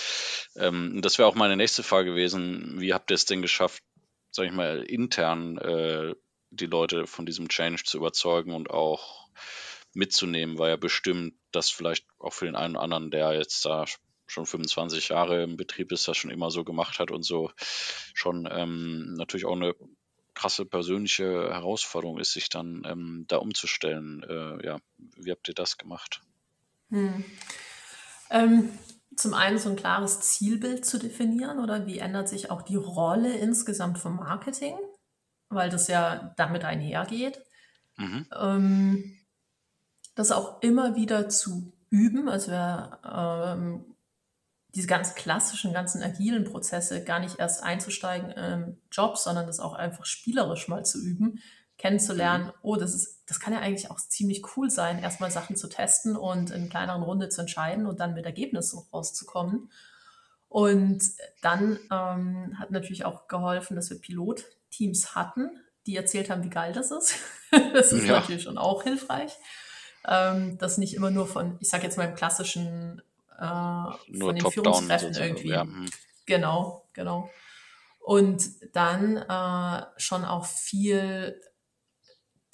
ähm, 0.57 1.01
das 1.01 1.19
wäre 1.19 1.27
auch 1.27 1.35
meine 1.35 1.57
nächste 1.57 1.83
Frage 1.83 2.11
gewesen. 2.11 2.81
Wie 2.81 2.93
habt 2.93 3.11
ihr 3.11 3.15
es 3.15 3.25
denn 3.25 3.41
geschafft, 3.41 3.83
sag 4.31 4.47
ich 4.47 4.53
mal, 4.53 4.83
intern 4.83 5.57
äh, 5.57 6.15
die 6.51 6.67
Leute 6.67 7.07
von 7.07 7.25
diesem 7.25 7.49
Change 7.49 7.85
zu 7.85 7.97
überzeugen 7.97 8.53
und 8.53 8.69
auch 8.69 9.27
mitzunehmen? 9.95 10.59
War 10.59 10.69
ja 10.69 10.77
bestimmt, 10.77 11.35
dass 11.51 11.71
vielleicht 11.71 12.05
auch 12.19 12.35
für 12.35 12.45
den 12.45 12.57
einen 12.57 12.77
oder 12.77 12.85
anderen, 12.85 13.11
der 13.11 13.33
jetzt 13.33 13.65
da 13.65 13.87
schon 14.27 14.45
25 14.45 15.09
Jahre 15.09 15.43
im 15.43 15.57
Betrieb 15.57 15.93
ist, 15.93 16.07
das 16.09 16.19
schon 16.19 16.31
immer 16.31 16.51
so 16.51 16.63
gemacht 16.63 16.99
hat 16.99 17.11
und 17.11 17.23
so 17.23 17.53
schon 18.13 18.47
ähm, 18.51 19.15
natürlich 19.15 19.47
auch 19.47 19.57
eine 19.57 19.75
krasse 20.35 20.67
persönliche 20.67 21.25
Herausforderung 21.25 22.19
ist, 22.19 22.33
sich 22.33 22.51
dann 22.51 22.83
ähm, 22.85 23.25
da 23.29 23.39
umzustellen. 23.39 24.23
Äh, 24.25 24.67
ja, 24.67 24.79
wie 25.17 25.31
habt 25.31 25.49
ihr 25.49 25.55
das 25.55 25.79
gemacht? 25.79 26.21
Hm. 26.95 27.25
Ähm, 28.31 28.71
zum 29.17 29.35
einen 29.35 29.59
so 29.59 29.69
ein 29.69 29.77
klares 29.77 30.21
Zielbild 30.21 30.87
zu 30.87 30.99
definieren 30.99 31.59
oder 31.59 31.87
wie 31.87 31.99
ändert 31.99 32.29
sich 32.29 32.51
auch 32.51 32.63
die 32.63 32.77
Rolle 32.77 33.37
insgesamt 33.37 33.99
vom 33.99 34.17
Marketing, 34.17 34.77
weil 35.49 35.71
das 35.71 35.89
ja 35.89 36.33
damit 36.37 36.65
einhergeht. 36.65 37.43
Mhm. 37.97 38.27
Ähm, 38.37 39.17
das 40.15 40.31
auch 40.31 40.63
immer 40.63 40.95
wieder 40.95 41.29
zu 41.29 41.73
üben, 41.91 42.29
also 42.29 42.53
wir, 42.53 43.01
ähm, 43.05 43.85
diese 44.75 44.87
ganz 44.87 45.15
klassischen, 45.15 45.73
ganzen 45.73 46.03
agilen 46.03 46.45
Prozesse 46.45 47.03
gar 47.03 47.19
nicht 47.19 47.39
erst 47.39 47.63
einzusteigen 47.63 48.31
im 48.31 48.81
Job, 48.91 49.17
sondern 49.17 49.47
das 49.47 49.61
auch 49.61 49.75
einfach 49.75 50.05
spielerisch 50.05 50.69
mal 50.69 50.85
zu 50.85 51.01
üben, 51.01 51.41
kennenzulernen, 51.79 52.47
mhm. 52.47 52.53
oh, 52.63 52.77
das 52.77 52.95
ist, 52.95 53.23
das 53.27 53.41
kann 53.41 53.53
ja 53.53 53.61
eigentlich 53.61 53.91
auch 53.91 53.99
ziemlich 53.99 54.43
cool 54.57 54.71
sein, 54.71 55.03
erstmal 55.03 55.31
Sachen 55.31 55.57
zu 55.57 55.69
testen 55.69 56.17
und 56.17 56.51
in 56.51 56.69
kleineren 56.69 57.03
Runde 57.03 57.29
zu 57.29 57.41
entscheiden 57.41 57.87
und 57.87 58.01
dann 58.01 58.15
mit 58.15 58.25
Ergebnissen 58.25 58.81
rauszukommen. 58.93 59.71
Und 60.49 61.03
dann 61.43 61.81
ähm, 61.91 62.59
hat 62.59 62.71
natürlich 62.71 63.05
auch 63.05 63.27
geholfen, 63.27 63.75
dass 63.75 63.91
wir 63.91 64.01
Pilotteams 64.01 65.17
hatten, 65.17 65.51
die 65.87 65.97
erzählt 65.97 66.31
haben, 66.31 66.45
wie 66.45 66.51
geil 66.51 66.73
das 66.73 66.91
ist. 66.93 67.17
das 67.73 67.93
ist 67.93 68.07
ja. 68.07 68.21
natürlich 68.21 68.45
schon 68.45 68.59
auch 68.59 68.85
hilfreich. 68.85 69.33
Ähm, 70.07 70.57
das 70.59 70.79
nicht 70.79 70.95
immer 70.95 71.11
nur 71.11 71.27
von, 71.27 71.57
ich 71.61 71.69
sage 71.69 71.85
jetzt 71.85 71.99
mal 71.99 72.09
im 72.09 72.15
klassischen, 72.15 73.03
äh, 73.37 74.19
von 74.19 74.37
den 74.37 74.49
Führungskräften 74.49 75.15
irgendwie. 75.15 75.49
Ja. 75.49 75.65
Mhm. 75.65 75.87
Genau, 76.27 76.87
genau. 76.93 77.31
Und 77.99 78.45
dann 78.77 79.17
äh, 79.17 79.87
schon 79.97 80.25
auch 80.25 80.45
viel 80.45 81.41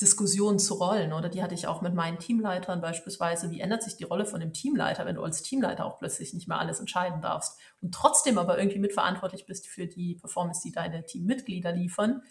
Diskussionen 0.01 0.59
zu 0.59 0.75
Rollen, 0.75 1.13
oder 1.13 1.29
die 1.29 1.43
hatte 1.43 1.55
ich 1.55 1.67
auch 1.67 1.83
mit 1.83 1.95
meinen 1.95 2.19
Teamleitern 2.19 2.81
beispielsweise. 2.81 3.51
Wie 3.51 3.61
ändert 3.61 3.83
sich 3.83 3.97
die 3.97 4.05
Rolle 4.05 4.25
von 4.25 4.41
dem 4.41 4.53
Teamleiter, 4.53 5.05
wenn 5.05 5.17
du 5.17 5.23
als 5.23 5.43
Teamleiter 5.43 5.85
auch 5.85 5.99
plötzlich 5.99 6.33
nicht 6.33 6.49
mehr 6.49 6.59
alles 6.59 6.81
entscheiden 6.81 7.21
darfst 7.21 7.59
und 7.83 7.93
trotzdem 7.93 8.39
aber 8.39 8.59
irgendwie 8.59 8.79
mitverantwortlich 8.79 9.47
bist 9.47 9.67
für 9.67 9.87
die 9.87 10.15
Performance, 10.15 10.63
die 10.65 10.73
deine 10.73 11.05
Teammitglieder 11.05 11.73
liefern? 11.73 12.23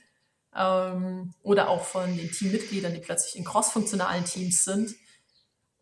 Ähm, 0.56 1.34
oder 1.44 1.70
auch 1.70 1.84
von 1.84 2.18
den 2.18 2.32
Teammitgliedern, 2.32 2.94
die 2.94 3.02
plötzlich 3.02 3.38
in 3.38 3.46
crossfunktionalen 3.46 4.26
Teams 4.26 4.64
sind. 4.64 4.96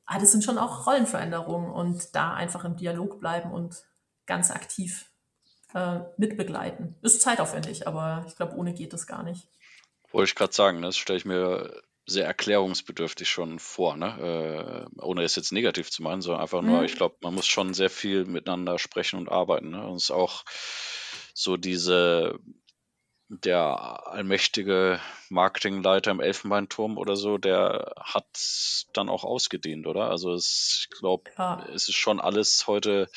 Ah, 0.06 0.19
das 0.19 0.32
sind 0.32 0.43
schon 0.43 0.58
auch 0.58 0.88
Rollenveränderungen 0.88 1.71
und 1.71 2.15
da 2.15 2.34
einfach 2.34 2.65
im 2.65 2.76
Dialog 2.76 3.19
bleiben 3.19 3.52
und 3.52 3.84
ganz 4.26 4.52
aktiv 4.52 5.10
äh, 5.73 6.00
mitbegleiten. 6.17 6.95
Ist 7.02 7.21
zeitaufwendig, 7.21 7.88
aber 7.88 8.26
ich 8.28 8.36
glaube, 8.36 8.56
ohne 8.56 8.73
geht 8.73 8.93
das 8.93 9.08
gar 9.08 9.23
nicht. 9.23 9.50
Wollte 10.12 10.30
ich 10.30 10.36
gerade 10.36 10.54
sagen, 10.54 10.82
das 10.82 10.98
stelle 10.98 11.17
ich 11.17 11.26
mir 11.26 11.82
sehr 12.08 12.26
erklärungsbedürftig 12.26 13.30
schon 13.30 13.60
vor, 13.60 13.98
ne? 13.98 14.88
Äh, 14.98 15.02
ohne 15.02 15.24
es 15.24 15.36
jetzt 15.36 15.52
negativ 15.52 15.91
zu 15.91 16.02
meinen, 16.02 16.22
sondern 16.22 16.41
einfach 16.41 16.62
nur, 16.62 16.80
mhm. 16.80 16.86
ich 16.86 16.96
glaube, 16.96 17.17
man 17.22 17.36
muss 17.36 17.46
schon 17.46 17.74
sehr 17.74 17.89
viel 17.89 18.26
miteinander 18.26 18.80
sprechen 18.80 19.20
und 19.20 19.30
arbeiten. 19.30 19.72
Ne? 19.72 19.86
Und 19.86 19.98
es 19.98 20.06
ist 20.06 20.12
auch 20.12 20.46
so 21.34 21.58
diese, 21.58 22.39
der 23.28 24.08
allmächtige 24.08 25.02
Marketingleiter 25.30 26.12
im 26.12 26.22
Elfenbeinturm 26.22 26.98
oder 26.98 27.17
so, 27.17 27.38
der 27.38 27.93
hat 28.00 28.26
dann 28.93 29.10
auch 29.10 29.26
ausgedehnt, 29.26 29.86
oder? 29.86 30.10
Also 30.10 30.34
es, 30.34 30.88
ich 30.89 30.98
glaube, 30.98 31.30
es 31.74 31.89
ist 31.89 31.98
schon 31.98 32.22
alles 32.22 32.67
heute 32.67 33.10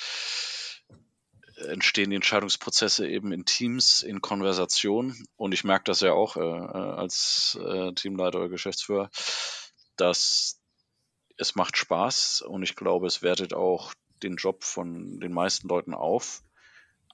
entstehen 1.69 2.11
die 2.11 2.17
Entscheidungsprozesse 2.17 3.09
eben 3.09 3.33
in 3.33 3.45
Teams, 3.45 4.03
in 4.03 4.21
Konversation. 4.21 5.27
Und 5.37 5.53
ich 5.53 5.65
merke 5.65 5.85
das 5.85 6.01
ja 6.01 6.13
auch 6.13 6.37
äh, 6.37 6.41
äh, 6.41 6.45
als 6.45 7.59
äh, 7.61 7.93
Teamleiter 7.93 8.39
oder 8.39 8.49
Geschäftsführer, 8.49 9.11
dass 9.97 10.61
es 11.37 11.55
macht 11.55 11.77
Spaß 11.77 12.43
und 12.43 12.63
ich 12.63 12.77
glaube, 12.77 13.07
es 13.07 13.23
wertet 13.23 13.55
auch 13.55 13.93
den 14.23 14.37
Job 14.37 14.63
von 14.63 15.21
den 15.21 15.33
meisten 15.33 15.69
Leuten 15.69 15.95
auf. 15.95 16.43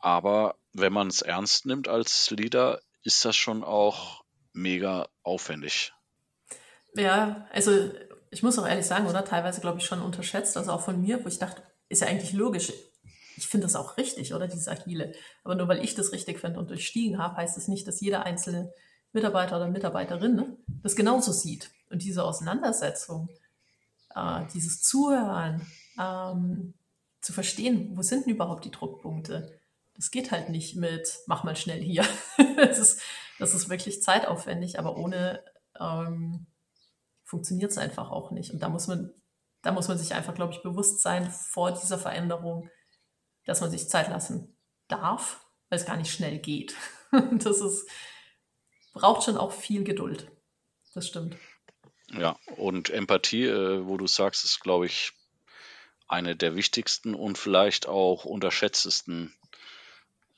Aber 0.01 0.57
wenn 0.73 0.93
man 0.93 1.07
es 1.07 1.23
ernst 1.23 1.67
nimmt 1.67 1.89
als 1.89 2.31
Leader, 2.31 2.81
ist 3.03 3.25
das 3.25 3.37
schon 3.37 3.63
auch 3.63 4.25
mega 4.53 5.09
aufwendig. 5.23 5.93
Ja, 6.95 7.47
also 7.53 7.91
ich 8.31 8.43
muss 8.43 8.59
auch 8.59 8.67
ehrlich 8.67 8.87
sagen, 8.87 9.07
oder 9.07 9.25
teilweise 9.25 9.61
glaube 9.61 9.79
ich 9.79 9.87
schon 9.87 10.03
unterschätzt, 10.03 10.57
also 10.57 10.73
auch 10.73 10.83
von 10.83 11.01
mir, 11.01 11.25
wo 11.25 11.29
ich 11.29 11.39
dachte, 11.39 11.63
ist 11.89 12.03
ja 12.03 12.09
eigentlich 12.09 12.33
logisch 12.33 12.73
ich 13.37 13.47
finde 13.47 13.67
das 13.67 13.77
auch 13.77 13.97
richtig, 13.97 14.35
oder 14.35 14.49
dieses 14.49 14.69
Agile. 14.69 15.13
Aber 15.45 15.55
nur 15.55 15.69
weil 15.69 15.85
ich 15.85 15.95
das 15.95 16.13
richtig 16.13 16.41
finde 16.41 16.59
und 16.59 16.71
durchstiegen 16.71 17.19
habe, 17.19 17.37
heißt 17.37 17.57
es 17.57 17.65
das 17.65 17.69
nicht, 17.69 17.87
dass 17.87 18.01
jeder 18.01 18.25
einzelne 18.25 18.73
Mitarbeiter 19.13 19.57
oder 19.57 19.69
Mitarbeiterin 19.69 20.35
ne, 20.35 20.57
das 20.83 20.97
genauso 20.97 21.33
sieht. 21.33 21.71
Und 21.91 22.03
diese 22.03 22.25
Auseinandersetzung, 22.25 23.29
äh, 24.15 24.43
dieses 24.53 24.83
Zuhören, 24.83 25.67
ähm, 25.99 26.75
zu 27.21 27.33
verstehen, 27.33 27.97
wo 27.97 28.03
sind 28.03 28.27
denn 28.27 28.35
überhaupt 28.35 28.65
die 28.65 28.71
Druckpunkte, 28.71 29.59
das 29.97 30.11
geht 30.11 30.31
halt 30.31 30.49
nicht 30.49 30.77
mit, 30.77 31.19
mach 31.27 31.45
mal 31.45 31.57
schnell 31.57 31.83
hier. 31.83 32.05
das, 32.57 32.79
ist, 32.79 33.01
das 33.39 33.55
ist 33.55 33.69
wirklich 33.69 34.03
zeitaufwendig, 34.03 34.79
aber 34.79 34.97
ohne 34.97 35.43
ähm, 35.81 36.47
funktioniert 37.25 37.71
es 37.71 37.79
einfach 37.79 38.11
auch 38.11 38.31
nicht. 38.31 38.53
Und 38.53 38.63
da 38.63 38.69
muss 38.69 38.87
man, 38.87 39.13
da 39.63 39.73
muss 39.73 39.89
man 39.89 39.99
sich 39.99 40.15
einfach, 40.15 40.35
glaube 40.35 40.53
ich, 40.53 40.63
bewusst 40.63 41.01
sein 41.01 41.31
vor 41.31 41.73
dieser 41.73 41.99
Veränderung, 41.99 42.69
dass 43.47 43.61
man 43.61 43.71
sich 43.71 43.89
Zeit 43.89 44.09
lassen 44.11 44.55
darf, 44.89 45.47
weil 45.69 45.79
es 45.79 45.87
gar 45.87 45.97
nicht 45.97 46.13
schnell 46.13 46.39
geht. 46.39 46.75
das 47.33 47.61
ist, 47.61 47.89
braucht 48.93 49.25
schon 49.25 49.39
auch 49.39 49.53
viel 49.53 49.85
Geduld. 49.85 50.31
Das 50.95 51.09
stimmt. 51.09 51.37
Ja, 52.13 52.39
und 52.57 52.91
Empathie, 52.91 53.47
äh, 53.47 53.87
wo 53.87 53.97
du 53.97 54.07
sagst, 54.07 54.45
ist, 54.45 54.61
glaube 54.61 54.87
ich, 54.87 55.13
eine 56.09 56.37
der 56.37 56.55
wichtigsten 56.55 57.15
und 57.15 57.37
vielleicht 57.37 57.89
auch 57.89 58.25
unterschätztesten 58.25 59.35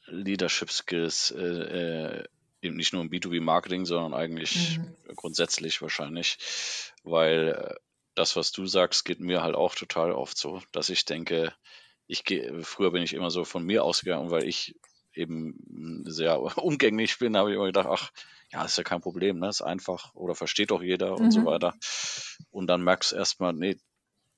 Leadership 0.06 0.70
Skills, 0.70 1.30
äh, 1.30 1.42
äh, 1.42 2.24
eben 2.62 2.76
nicht 2.76 2.92
nur 2.92 3.02
im 3.02 3.10
B2B-Marketing, 3.10 3.84
sondern 3.84 4.14
eigentlich 4.14 4.78
mhm. 4.78 4.96
grundsätzlich 5.14 5.82
wahrscheinlich, 5.82 6.38
weil 7.04 7.48
äh, 7.48 7.74
das, 8.14 8.34
was 8.34 8.50
du 8.50 8.66
sagst, 8.66 9.04
geht 9.04 9.20
mir 9.20 9.42
halt 9.42 9.54
auch 9.54 9.74
total 9.74 10.12
oft 10.12 10.36
so, 10.36 10.62
dass 10.72 10.88
ich 10.88 11.04
denke, 11.04 11.54
ich 12.08 12.24
gehe, 12.24 12.62
früher 12.64 12.90
bin 12.90 13.02
ich 13.02 13.14
immer 13.14 13.30
so 13.30 13.44
von 13.44 13.64
mir 13.64 13.84
ausgegangen, 13.84 14.30
weil 14.30 14.44
ich 14.44 14.74
eben 15.14 16.02
sehr 16.06 16.40
umgänglich 16.58 17.18
bin, 17.18 17.36
habe 17.36 17.50
ich 17.50 17.56
immer 17.56 17.66
gedacht, 17.66 17.88
ach, 17.88 18.10
ja, 18.50 18.64
ist 18.64 18.78
ja 18.78 18.84
kein 18.84 19.02
Problem, 19.02 19.38
ne? 19.38 19.48
Ist 19.48 19.60
einfach 19.60 20.14
oder 20.14 20.34
versteht 20.34 20.70
doch 20.70 20.82
jeder 20.82 21.12
mhm. 21.12 21.26
und 21.26 21.30
so 21.30 21.40
mhm. 21.40 21.46
weiter. 21.46 21.74
Und 22.50 22.66
dann 22.66 22.82
merkst 22.82 23.12
du 23.12 23.16
erstmal, 23.16 23.52
nee, 23.52 23.78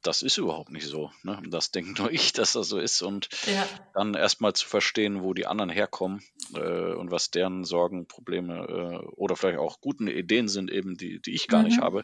das 0.02 0.22
ist 0.22 0.38
überhaupt 0.38 0.70
nicht 0.70 0.86
so. 0.86 1.10
Ne? 1.22 1.40
Das 1.46 1.70
denke 1.70 1.92
nur 2.02 2.10
ich, 2.10 2.32
dass 2.32 2.54
das 2.54 2.68
so 2.68 2.78
ist. 2.78 3.02
Und 3.02 3.28
ja. 3.46 3.68
dann 3.94 4.14
erstmal 4.14 4.52
zu 4.52 4.66
verstehen, 4.66 5.22
wo 5.22 5.32
die 5.32 5.46
anderen 5.46 5.70
herkommen 5.70 6.22
äh, 6.54 6.92
und 6.94 7.10
was 7.12 7.30
deren 7.30 7.64
Sorgen, 7.64 8.06
Probleme 8.06 8.66
äh, 8.66 9.06
oder 9.14 9.36
vielleicht 9.36 9.58
auch 9.58 9.80
guten 9.80 10.08
Ideen 10.08 10.48
sind, 10.48 10.72
eben, 10.72 10.96
die, 10.96 11.20
die 11.20 11.34
ich 11.34 11.46
gar 11.46 11.60
mhm. 11.60 11.66
nicht 11.66 11.80
habe. 11.80 12.02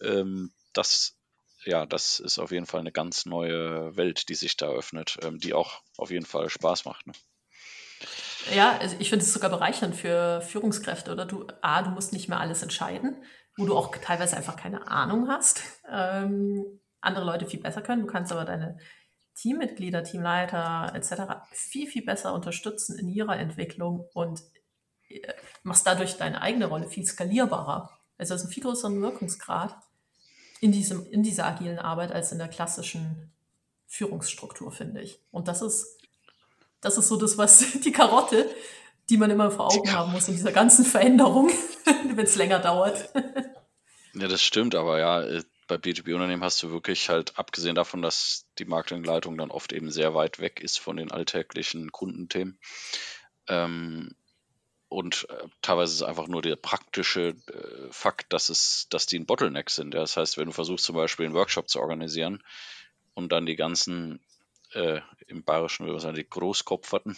Ähm, 0.00 0.52
das 0.72 1.16
ja, 1.64 1.86
das 1.86 2.20
ist 2.20 2.38
auf 2.38 2.50
jeden 2.50 2.66
Fall 2.66 2.80
eine 2.80 2.92
ganz 2.92 3.26
neue 3.26 3.96
Welt, 3.96 4.28
die 4.28 4.34
sich 4.34 4.56
da 4.56 4.68
öffnet, 4.68 5.18
ähm, 5.22 5.38
die 5.38 5.54
auch 5.54 5.82
auf 5.96 6.10
jeden 6.10 6.26
Fall 6.26 6.48
Spaß 6.48 6.84
macht. 6.84 7.06
Ne? 7.06 7.12
Ja, 8.54 8.76
also 8.78 8.96
ich 8.98 9.08
finde 9.08 9.24
es 9.24 9.32
sogar 9.32 9.50
bereichernd 9.50 9.96
für 9.96 10.40
Führungskräfte, 10.42 11.10
oder 11.12 11.24
du, 11.24 11.46
A, 11.62 11.82
du 11.82 11.90
musst 11.90 12.12
nicht 12.12 12.28
mehr 12.28 12.40
alles 12.40 12.62
entscheiden, 12.62 13.22
wo 13.56 13.64
du 13.64 13.76
auch 13.76 13.94
teilweise 13.96 14.36
einfach 14.36 14.56
keine 14.56 14.88
Ahnung 14.88 15.28
hast. 15.28 15.62
Ähm, 15.90 16.80
andere 17.00 17.24
Leute 17.24 17.46
viel 17.46 17.60
besser 17.60 17.82
können. 17.82 18.02
Du 18.02 18.08
kannst 18.08 18.32
aber 18.32 18.44
deine 18.44 18.78
Teammitglieder, 19.34 20.04
Teamleiter 20.04 20.92
etc. 20.94 21.46
viel, 21.52 21.86
viel 21.86 22.04
besser 22.04 22.34
unterstützen 22.34 22.98
in 22.98 23.08
ihrer 23.08 23.38
Entwicklung 23.38 24.08
und 24.14 24.42
äh, 25.08 25.20
machst 25.62 25.86
dadurch 25.86 26.16
deine 26.16 26.40
eigene 26.40 26.66
Rolle 26.66 26.88
viel 26.88 27.04
skalierbarer. 27.04 27.90
Also 28.18 28.34
es 28.34 28.42
ist 28.42 28.48
ein 28.48 28.52
viel 28.52 28.62
größeren 28.62 29.00
Wirkungsgrad 29.00 29.76
in, 30.60 30.72
diesem, 30.72 31.06
in 31.10 31.22
dieser 31.22 31.46
agilen 31.46 31.78
Arbeit 31.78 32.12
als 32.12 32.32
in 32.32 32.38
der 32.38 32.48
klassischen 32.48 33.32
Führungsstruktur, 33.86 34.72
finde 34.72 35.02
ich. 35.02 35.20
Und 35.30 35.48
das 35.48 35.62
ist, 35.62 35.98
das 36.80 36.98
ist 36.98 37.08
so 37.08 37.16
das, 37.16 37.38
was 37.38 37.80
die 37.84 37.92
Karotte, 37.92 38.48
die 39.10 39.16
man 39.16 39.30
immer 39.30 39.50
vor 39.50 39.72
Augen 39.72 39.92
haben 39.92 40.12
muss 40.12 40.28
in 40.28 40.34
dieser 40.34 40.52
ganzen 40.52 40.84
Veränderung, 40.84 41.48
wenn 41.84 42.24
es 42.24 42.36
länger 42.36 42.58
dauert. 42.58 43.10
Ja, 44.14 44.28
das 44.28 44.42
stimmt, 44.42 44.74
aber 44.74 44.98
ja, 44.98 45.22
äh, 45.22 45.42
bei 45.66 45.76
B2B-Unternehmen 45.76 46.44
hast 46.44 46.62
du 46.62 46.70
wirklich 46.70 47.08
halt, 47.08 47.38
abgesehen 47.38 47.74
davon, 47.74 48.02
dass 48.02 48.46
die 48.58 48.64
Marketingleitung 48.64 49.36
dann 49.36 49.50
oft 49.50 49.72
eben 49.72 49.90
sehr 49.90 50.14
weit 50.14 50.38
weg 50.38 50.60
ist 50.60 50.78
von 50.78 50.96
den 50.96 51.10
alltäglichen 51.10 51.90
Kundenthemen, 51.90 52.58
ähm, 53.48 54.14
und 54.94 55.26
äh, 55.28 55.48
teilweise 55.60 55.92
ist 55.92 56.00
es 56.00 56.06
einfach 56.06 56.28
nur 56.28 56.40
der 56.40 56.56
praktische 56.56 57.34
äh, 57.48 57.90
Fakt, 57.90 58.32
dass 58.32 58.48
es, 58.48 58.86
dass 58.90 59.06
die 59.06 59.18
ein 59.18 59.26
Bottleneck 59.26 59.70
sind. 59.70 59.92
Ja? 59.92 60.00
Das 60.00 60.16
heißt, 60.16 60.38
wenn 60.38 60.46
du 60.46 60.52
versuchst 60.52 60.84
zum 60.84 60.94
Beispiel 60.94 61.26
einen 61.26 61.34
Workshop 61.34 61.68
zu 61.68 61.80
organisieren 61.80 62.42
und 63.14 63.32
dann 63.32 63.44
die 63.44 63.56
ganzen 63.56 64.20
äh, 64.72 65.00
im 65.26 65.42
Bayerischen 65.42 65.84
würde 65.84 65.94
man 65.94 66.00
sagen, 66.00 66.16
die 66.16 66.28
Großkopferten 66.28 67.16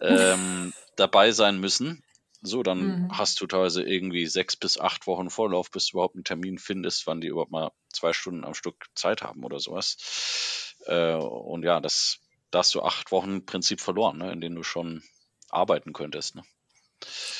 ähm, 0.00 0.72
dabei 0.96 1.32
sein 1.32 1.58
müssen, 1.58 2.02
so, 2.42 2.62
dann 2.62 2.78
mhm. 2.78 3.18
hast 3.18 3.40
du 3.40 3.46
teilweise 3.46 3.82
irgendwie 3.82 4.26
sechs 4.26 4.56
bis 4.56 4.78
acht 4.78 5.06
Wochen 5.06 5.28
Vorlauf, 5.28 5.70
bis 5.70 5.86
du 5.86 5.96
überhaupt 5.96 6.14
einen 6.14 6.24
Termin 6.24 6.58
findest, 6.58 7.06
wann 7.06 7.20
die 7.20 7.28
überhaupt 7.28 7.50
mal 7.50 7.70
zwei 7.92 8.12
Stunden 8.12 8.44
am 8.44 8.54
Stück 8.54 8.86
Zeit 8.94 9.22
haben 9.22 9.44
oder 9.44 9.58
sowas. 9.58 10.74
Äh, 10.86 11.16
und 11.16 11.64
ja, 11.64 11.80
das, 11.80 12.20
da 12.50 12.60
hast 12.60 12.74
du 12.74 12.82
acht 12.82 13.12
Wochen 13.12 13.36
im 13.36 13.46
Prinzip 13.46 13.80
verloren, 13.80 14.18
ne, 14.18 14.32
in 14.32 14.40
denen 14.40 14.56
du 14.56 14.62
schon 14.62 15.02
arbeiten 15.50 15.92
könntest. 15.92 16.36
Ne? 16.36 16.44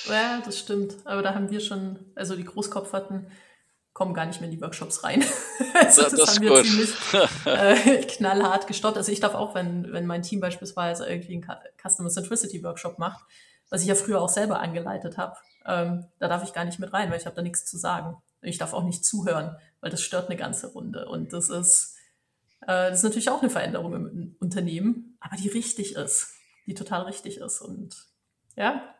Ja, 0.08 0.40
das 0.44 0.58
stimmt. 0.58 0.96
Aber 1.04 1.22
da 1.22 1.34
haben 1.34 1.50
wir 1.50 1.60
schon, 1.60 1.98
also 2.14 2.36
die 2.36 2.44
Großkopferten 2.44 3.30
kommen 3.92 4.14
gar 4.14 4.26
nicht 4.26 4.40
mehr 4.40 4.48
in 4.48 4.56
die 4.56 4.62
Workshops 4.62 5.04
rein. 5.04 5.22
also 5.74 6.02
das, 6.02 6.12
das 6.14 6.36
haben 6.36 6.42
wir 6.42 6.50
gut. 6.50 6.64
ziemlich 6.64 6.94
äh, 7.44 8.02
knallhart 8.04 8.66
gestoppt. 8.66 8.96
Also 8.96 9.12
ich 9.12 9.20
darf 9.20 9.34
auch, 9.34 9.54
wenn, 9.54 9.92
wenn 9.92 10.06
mein 10.06 10.22
Team 10.22 10.40
beispielsweise 10.40 11.06
irgendwie 11.06 11.34
einen 11.34 11.46
Customer 11.80 12.08
Centricity 12.08 12.62
Workshop 12.62 12.98
macht, 12.98 13.24
was 13.68 13.82
ich 13.82 13.88
ja 13.88 13.94
früher 13.94 14.20
auch 14.20 14.28
selber 14.28 14.60
angeleitet 14.60 15.18
habe, 15.18 15.36
ähm, 15.66 16.06
da 16.18 16.28
darf 16.28 16.42
ich 16.44 16.52
gar 16.52 16.64
nicht 16.64 16.78
mit 16.78 16.92
rein, 16.92 17.10
weil 17.10 17.18
ich 17.18 17.26
habe 17.26 17.36
da 17.36 17.42
nichts 17.42 17.66
zu 17.66 17.76
sagen. 17.76 18.16
Ich 18.42 18.58
darf 18.58 18.72
auch 18.72 18.84
nicht 18.84 19.04
zuhören, 19.04 19.56
weil 19.80 19.90
das 19.90 20.02
stört 20.02 20.28
eine 20.28 20.36
ganze 20.36 20.68
Runde. 20.68 21.06
Und 21.08 21.32
das 21.32 21.50
ist, 21.50 21.96
äh, 22.62 22.88
das 22.88 22.98
ist 22.98 23.04
natürlich 23.04 23.30
auch 23.30 23.42
eine 23.42 23.50
Veränderung 23.50 23.94
im 23.94 24.36
Unternehmen, 24.40 25.16
aber 25.20 25.36
die 25.36 25.48
richtig 25.48 25.96
ist, 25.96 26.32
die 26.66 26.74
total 26.74 27.02
richtig 27.02 27.38
ist. 27.38 27.60
Und 27.60 28.06
ja, 28.56 28.94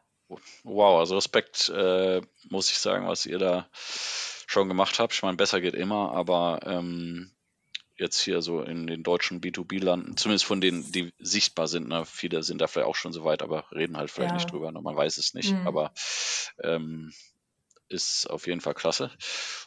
Wow, 0.65 1.01
also 1.01 1.17
Respekt, 1.17 1.69
äh, 1.71 2.21
muss 2.49 2.71
ich 2.71 2.79
sagen, 2.79 3.07
was 3.07 3.27
ihr 3.27 3.39
da 3.39 3.69
schon 4.47 4.69
gemacht 4.69 4.99
habt. 4.99 5.13
Ich 5.15 5.23
meine, 5.23 5.37
besser 5.37 5.61
geht 5.61 5.75
immer, 5.75 6.13
aber 6.13 6.61
ähm, 6.65 7.31
jetzt 7.97 8.21
hier 8.21 8.43
so 8.43 8.63
in 8.63 8.87
den 8.87 9.03
deutschen 9.03 9.41
B2B-Landen, 9.41 10.17
zumindest 10.17 10.45
von 10.45 10.61
denen, 10.61 10.91
die 10.91 11.13
sichtbar 11.19 11.69
sind, 11.69 11.89
ne? 11.89 12.05
viele 12.05 12.43
sind 12.43 12.61
da 12.61 12.67
vielleicht 12.67 12.89
auch 12.89 12.97
schon 12.97 13.13
so 13.13 13.25
weit, 13.25 13.43
aber 13.43 13.71
reden 13.73 13.97
halt 13.97 14.11
vielleicht 14.11 14.31
ja. 14.31 14.37
nicht 14.37 14.51
drüber, 14.51 14.73
ne? 14.73 14.81
man 14.81 14.97
weiß 14.97 15.19
es 15.19 15.35
nicht, 15.35 15.53
mhm. 15.53 15.67
aber 15.67 15.93
ähm, 16.63 17.13
ist 17.89 18.29
auf 18.31 18.47
jeden 18.47 18.61
Fall 18.61 18.75
klasse. 18.75 19.11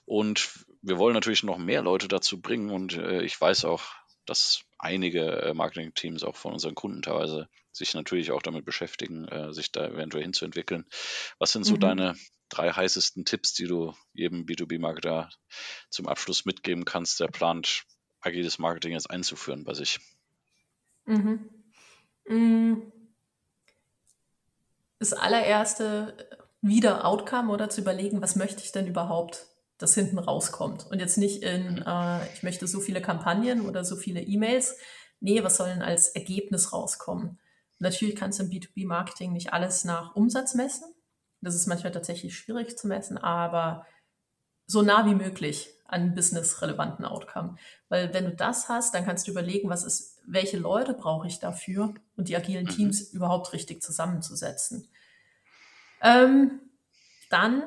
Und 0.06 0.49
wir 0.82 0.97
wollen 0.97 1.13
natürlich 1.13 1.43
noch 1.43 1.58
mehr 1.58 1.82
Leute 1.82 2.08
dazu 2.08 2.41
bringen 2.41 2.71
und 2.71 2.97
äh, 2.97 3.21
ich 3.21 3.39
weiß 3.39 3.65
auch, 3.65 3.84
dass 4.25 4.63
einige 4.77 5.41
äh, 5.41 5.53
Marketing-Teams 5.53 6.23
auch 6.23 6.36
von 6.36 6.53
unseren 6.53 6.75
Kunden 6.75 7.01
teilweise 7.01 7.49
sich 7.71 7.93
natürlich 7.93 8.31
auch 8.31 8.41
damit 8.41 8.65
beschäftigen, 8.65 9.27
äh, 9.27 9.53
sich 9.53 9.71
da 9.71 9.88
eventuell 9.88 10.23
hinzuentwickeln. 10.23 10.86
Was 11.39 11.51
sind 11.51 11.63
so 11.65 11.75
mhm. 11.75 11.79
deine 11.79 12.15
drei 12.49 12.71
heißesten 12.71 13.25
Tipps, 13.25 13.53
die 13.53 13.65
du 13.65 13.93
jedem 14.13 14.45
B2B-Marketer 14.45 15.29
zum 15.89 16.07
Abschluss 16.07 16.45
mitgeben 16.45 16.86
kannst, 16.86 17.19
der 17.19 17.27
plant, 17.27 17.83
agiles 18.21 18.59
Marketing 18.59 18.93
jetzt 18.93 19.09
einzuführen 19.09 19.63
bei 19.63 19.73
sich? 19.73 19.99
Mhm. 21.05 21.49
Mm. 22.27 22.91
Das 24.99 25.12
allererste 25.12 26.15
wieder 26.62 27.05
Outcome 27.05 27.51
oder 27.51 27.69
zu 27.69 27.81
überlegen, 27.81 28.21
was 28.21 28.38
möchte 28.38 28.63
ich 28.63 28.71
denn 28.71 28.88
überhaupt, 28.88 29.47
dass 29.77 29.95
hinten 29.95 30.19
rauskommt. 30.19 30.88
Und 30.89 30.99
jetzt 30.99 31.17
nicht 31.17 31.43
in, 31.43 31.75
mhm. 31.75 31.83
äh, 31.86 32.33
ich 32.33 32.43
möchte 32.43 32.67
so 32.67 32.79
viele 32.79 33.01
Kampagnen 33.01 33.67
oder 33.67 33.83
so 33.83 33.95
viele 33.95 34.21
E-Mails. 34.21 34.77
Nee, 35.19 35.43
was 35.43 35.57
soll 35.57 35.69
denn 35.69 35.81
als 35.81 36.09
Ergebnis 36.09 36.73
rauskommen? 36.73 37.39
Natürlich 37.79 38.15
kannst 38.15 38.39
du 38.39 38.43
im 38.43 38.49
B2B-Marketing 38.49 39.33
nicht 39.33 39.53
alles 39.53 39.83
nach 39.83 40.15
Umsatz 40.15 40.55
messen. 40.55 40.93
Das 41.41 41.55
ist 41.55 41.67
manchmal 41.67 41.91
tatsächlich 41.91 42.38
schwierig 42.38 42.77
zu 42.77 42.88
messen, 42.88 43.17
aber 43.17 43.86
so 44.65 44.81
nah 44.81 45.05
wie 45.05 45.15
möglich 45.15 45.69
an 45.86 46.15
business-relevanten 46.15 47.05
Outcome. 47.05 47.55
Weil 47.89 48.13
wenn 48.13 48.25
du 48.25 48.36
das 48.36 48.69
hast, 48.69 48.95
dann 48.95 49.05
kannst 49.05 49.27
du 49.27 49.31
überlegen, 49.31 49.69
was 49.69 49.83
ist, 49.83 50.21
welche 50.25 50.57
Leute 50.57 50.93
brauche 50.93 51.27
ich 51.27 51.39
dafür 51.39 51.93
und 52.15 52.29
die 52.29 52.36
agilen 52.36 52.65
mhm. 52.65 52.69
Teams 52.69 53.12
mhm. 53.12 53.17
überhaupt 53.17 53.53
richtig 53.53 53.81
zusammenzusetzen. 53.81 54.88
Ähm, 56.01 56.62
dann, 57.29 57.63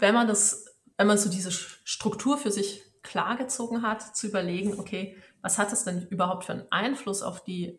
wenn 0.00 0.14
man 0.14 0.26
das, 0.26 0.66
wenn 0.96 1.06
man 1.06 1.18
so 1.18 1.30
diese 1.30 1.52
Struktur 1.52 2.38
für 2.38 2.50
sich 2.50 2.82
klargezogen 3.02 3.82
hat, 3.82 4.16
zu 4.16 4.26
überlegen, 4.26 4.78
okay, 4.78 5.16
was 5.42 5.58
hat 5.58 5.72
es 5.72 5.84
denn 5.84 6.06
überhaupt 6.08 6.44
für 6.44 6.52
einen 6.52 6.70
Einfluss 6.70 7.22
auf 7.22 7.42
die 7.42 7.78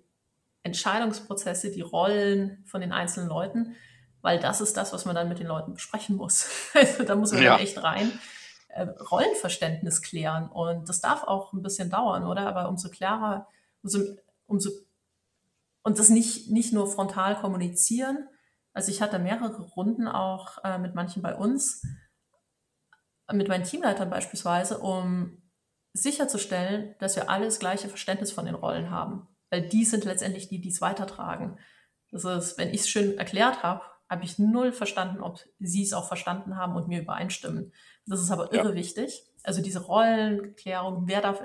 Entscheidungsprozesse, 0.63 1.71
die 1.71 1.81
Rollen 1.81 2.63
von 2.65 2.81
den 2.81 2.91
einzelnen 2.91 3.29
Leuten, 3.29 3.75
weil 4.21 4.39
das 4.39 4.61
ist 4.61 4.77
das, 4.77 4.93
was 4.93 5.05
man 5.05 5.15
dann 5.15 5.29
mit 5.29 5.39
den 5.39 5.47
Leuten 5.47 5.73
besprechen 5.73 6.15
muss. 6.15 6.49
Also 6.73 7.03
da 7.03 7.15
muss 7.15 7.31
man 7.31 7.43
ja. 7.43 7.57
echt 7.57 7.81
rein 7.83 8.11
äh, 8.69 8.83
Rollenverständnis 8.83 10.01
klären 10.01 10.49
und 10.49 10.87
das 10.87 11.01
darf 11.01 11.23
auch 11.23 11.53
ein 11.53 11.61
bisschen 11.61 11.89
dauern, 11.89 12.25
oder? 12.25 12.47
Aber 12.47 12.69
umso 12.69 12.89
klarer, 12.89 13.47
umso, 13.83 13.99
umso 14.45 14.69
und 15.83 15.99
das 15.99 16.09
nicht, 16.09 16.51
nicht 16.51 16.73
nur 16.73 16.87
frontal 16.87 17.35
kommunizieren. 17.35 18.27
Also 18.73 18.91
ich 18.91 19.01
hatte 19.01 19.19
mehrere 19.19 19.61
Runden 19.61 20.07
auch 20.07 20.63
äh, 20.63 20.77
mit 20.77 20.95
manchen 20.95 21.21
bei 21.21 21.35
uns, 21.35 21.83
mit 23.33 23.47
meinen 23.47 23.63
Teamleitern 23.63 24.09
beispielsweise, 24.09 24.79
um 24.79 25.41
sicherzustellen, 25.93 26.95
dass 26.99 27.15
wir 27.15 27.29
alle 27.29 27.45
das 27.45 27.59
gleiche 27.59 27.89
Verständnis 27.89 28.31
von 28.31 28.45
den 28.45 28.55
Rollen 28.55 28.89
haben 28.91 29.27
weil 29.51 29.67
die 29.67 29.85
sind 29.85 30.05
letztendlich 30.05 30.47
die, 30.47 30.59
die 30.59 30.69
es 30.69 30.81
weitertragen. 30.81 31.59
Das 32.09 32.23
ist, 32.23 32.57
wenn 32.57 32.69
ich 32.69 32.81
es 32.81 32.89
schön 32.89 33.17
erklärt 33.17 33.61
habe, 33.61 33.83
habe 34.09 34.23
ich 34.23 34.39
null 34.39 34.71
verstanden, 34.71 35.21
ob 35.21 35.39
sie 35.59 35.83
es 35.83 35.93
auch 35.93 36.07
verstanden 36.07 36.57
haben 36.57 36.75
und 36.75 36.87
mir 36.87 37.01
übereinstimmen. 37.01 37.71
Das 38.07 38.19
ist 38.19 38.31
aber 38.31 38.51
irre 38.53 38.69
ja. 38.69 38.75
wichtig. 38.75 39.23
Also 39.43 39.61
diese 39.61 39.81
Rollenklärung, 39.81 41.07
wer 41.07 41.21
darf 41.21 41.41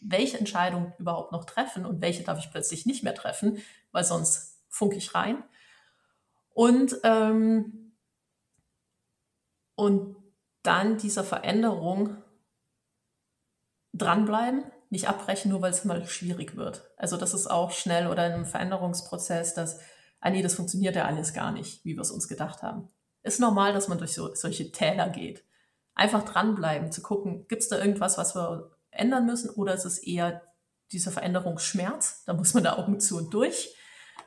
welche 0.00 0.38
Entscheidung 0.38 0.92
überhaupt 0.98 1.32
noch 1.32 1.44
treffen 1.44 1.84
und 1.84 2.00
welche 2.00 2.22
darf 2.22 2.38
ich 2.38 2.50
plötzlich 2.50 2.86
nicht 2.86 3.04
mehr 3.04 3.14
treffen, 3.14 3.58
weil 3.92 4.04
sonst 4.04 4.58
funke 4.68 4.96
ich 4.96 5.14
rein. 5.14 5.42
Und, 6.54 6.98
ähm, 7.04 7.92
und 9.76 10.16
dann 10.62 10.98
dieser 10.98 11.24
Veränderung 11.24 12.16
dranbleiben, 13.94 14.64
nicht 14.90 15.08
abbrechen, 15.08 15.50
nur 15.50 15.62
weil 15.62 15.70
es 15.70 15.84
mal 15.84 16.04
schwierig 16.06 16.56
wird. 16.56 16.90
Also 16.96 17.16
das 17.16 17.34
ist 17.34 17.46
auch 17.46 17.70
schnell 17.70 18.06
oder 18.06 18.26
in 18.26 18.32
einem 18.32 18.46
Veränderungsprozess, 18.46 19.54
dass, 19.54 19.80
ah 20.20 20.30
nee, 20.30 20.42
das 20.42 20.54
funktioniert 20.54 20.96
ja 20.96 21.04
alles 21.04 21.32
gar 21.32 21.52
nicht, 21.52 21.84
wie 21.84 21.94
wir 21.94 22.02
es 22.02 22.10
uns 22.10 22.28
gedacht 22.28 22.62
haben. 22.62 22.88
Ist 23.22 23.40
normal, 23.40 23.72
dass 23.72 23.88
man 23.88 23.98
durch 23.98 24.14
so, 24.14 24.34
solche 24.34 24.72
Täler 24.72 25.10
geht. 25.10 25.44
Einfach 25.94 26.24
dranbleiben, 26.24 26.92
zu 26.92 27.02
gucken, 27.02 27.46
gibt 27.48 27.62
es 27.62 27.68
da 27.68 27.78
irgendwas, 27.78 28.16
was 28.16 28.34
wir 28.34 28.70
ändern 28.90 29.26
müssen 29.26 29.50
oder 29.50 29.74
ist 29.74 29.84
es 29.84 29.98
eher 29.98 30.42
dieser 30.92 31.10
Veränderungsschmerz? 31.10 32.24
Da 32.24 32.32
muss 32.32 32.54
man 32.54 32.64
da 32.64 32.76
Augen 32.78 33.00
zu 33.00 33.18
und 33.18 33.34
durch, 33.34 33.74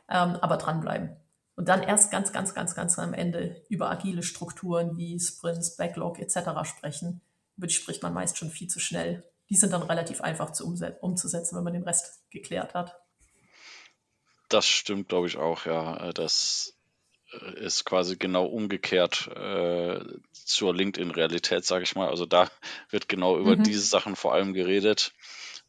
ähm, 0.10 0.36
aber 0.42 0.58
dranbleiben. 0.58 1.16
Und 1.62 1.70
dann 1.70 1.84
erst 1.84 2.12
ganz, 2.12 2.34
ganz, 2.34 2.54
ganz, 2.54 2.76
ganz 2.76 3.00
am 3.00 3.14
Ende 3.14 3.64
über 3.70 3.90
agile 3.90 4.24
Strukturen 4.24 4.98
wie 4.98 5.20
Sprints, 5.20 5.78
Backlog 5.78 6.20
etc. 6.20 6.38
sprechen. 6.64 7.22
Über 7.56 7.68
die 7.68 7.74
spricht 7.74 8.04
man 8.04 8.14
meist 8.14 8.38
schon 8.38 8.50
viel 8.50 8.68
zu 8.68 8.80
schnell 8.80 9.24
die 9.52 9.58
sind 9.58 9.74
dann 9.74 9.84
relativ 9.84 10.22
einfach 10.22 10.54
zu 10.54 10.66
umzusetzen, 10.66 11.58
wenn 11.58 11.64
man 11.66 11.74
den 11.74 11.84
Rest 11.84 12.24
geklärt 12.32 12.74
hat. 12.74 12.98
Das 14.48 14.66
stimmt, 14.66 15.10
glaube 15.10 15.28
ich, 15.28 15.36
auch, 15.36 15.66
ja. 15.66 16.14
Das 16.14 16.74
äh, 17.34 17.60
ist 17.60 17.84
quasi 17.84 18.16
genau 18.16 18.46
umgekehrt 18.46 19.28
äh, 19.28 20.00
zur 20.32 20.74
LinkedIn-Realität, 20.74 21.66
sage 21.66 21.84
ich 21.84 21.96
mal. 21.96 22.08
Also 22.08 22.26
da 22.26 22.50
wird 22.90 23.10
genau 23.10 23.38
über 23.38 23.58
mhm. 23.58 23.64
diese 23.64 23.82
Sachen 23.82 24.16
vor 24.16 24.34
allem 24.34 24.54
geredet. 24.54 25.12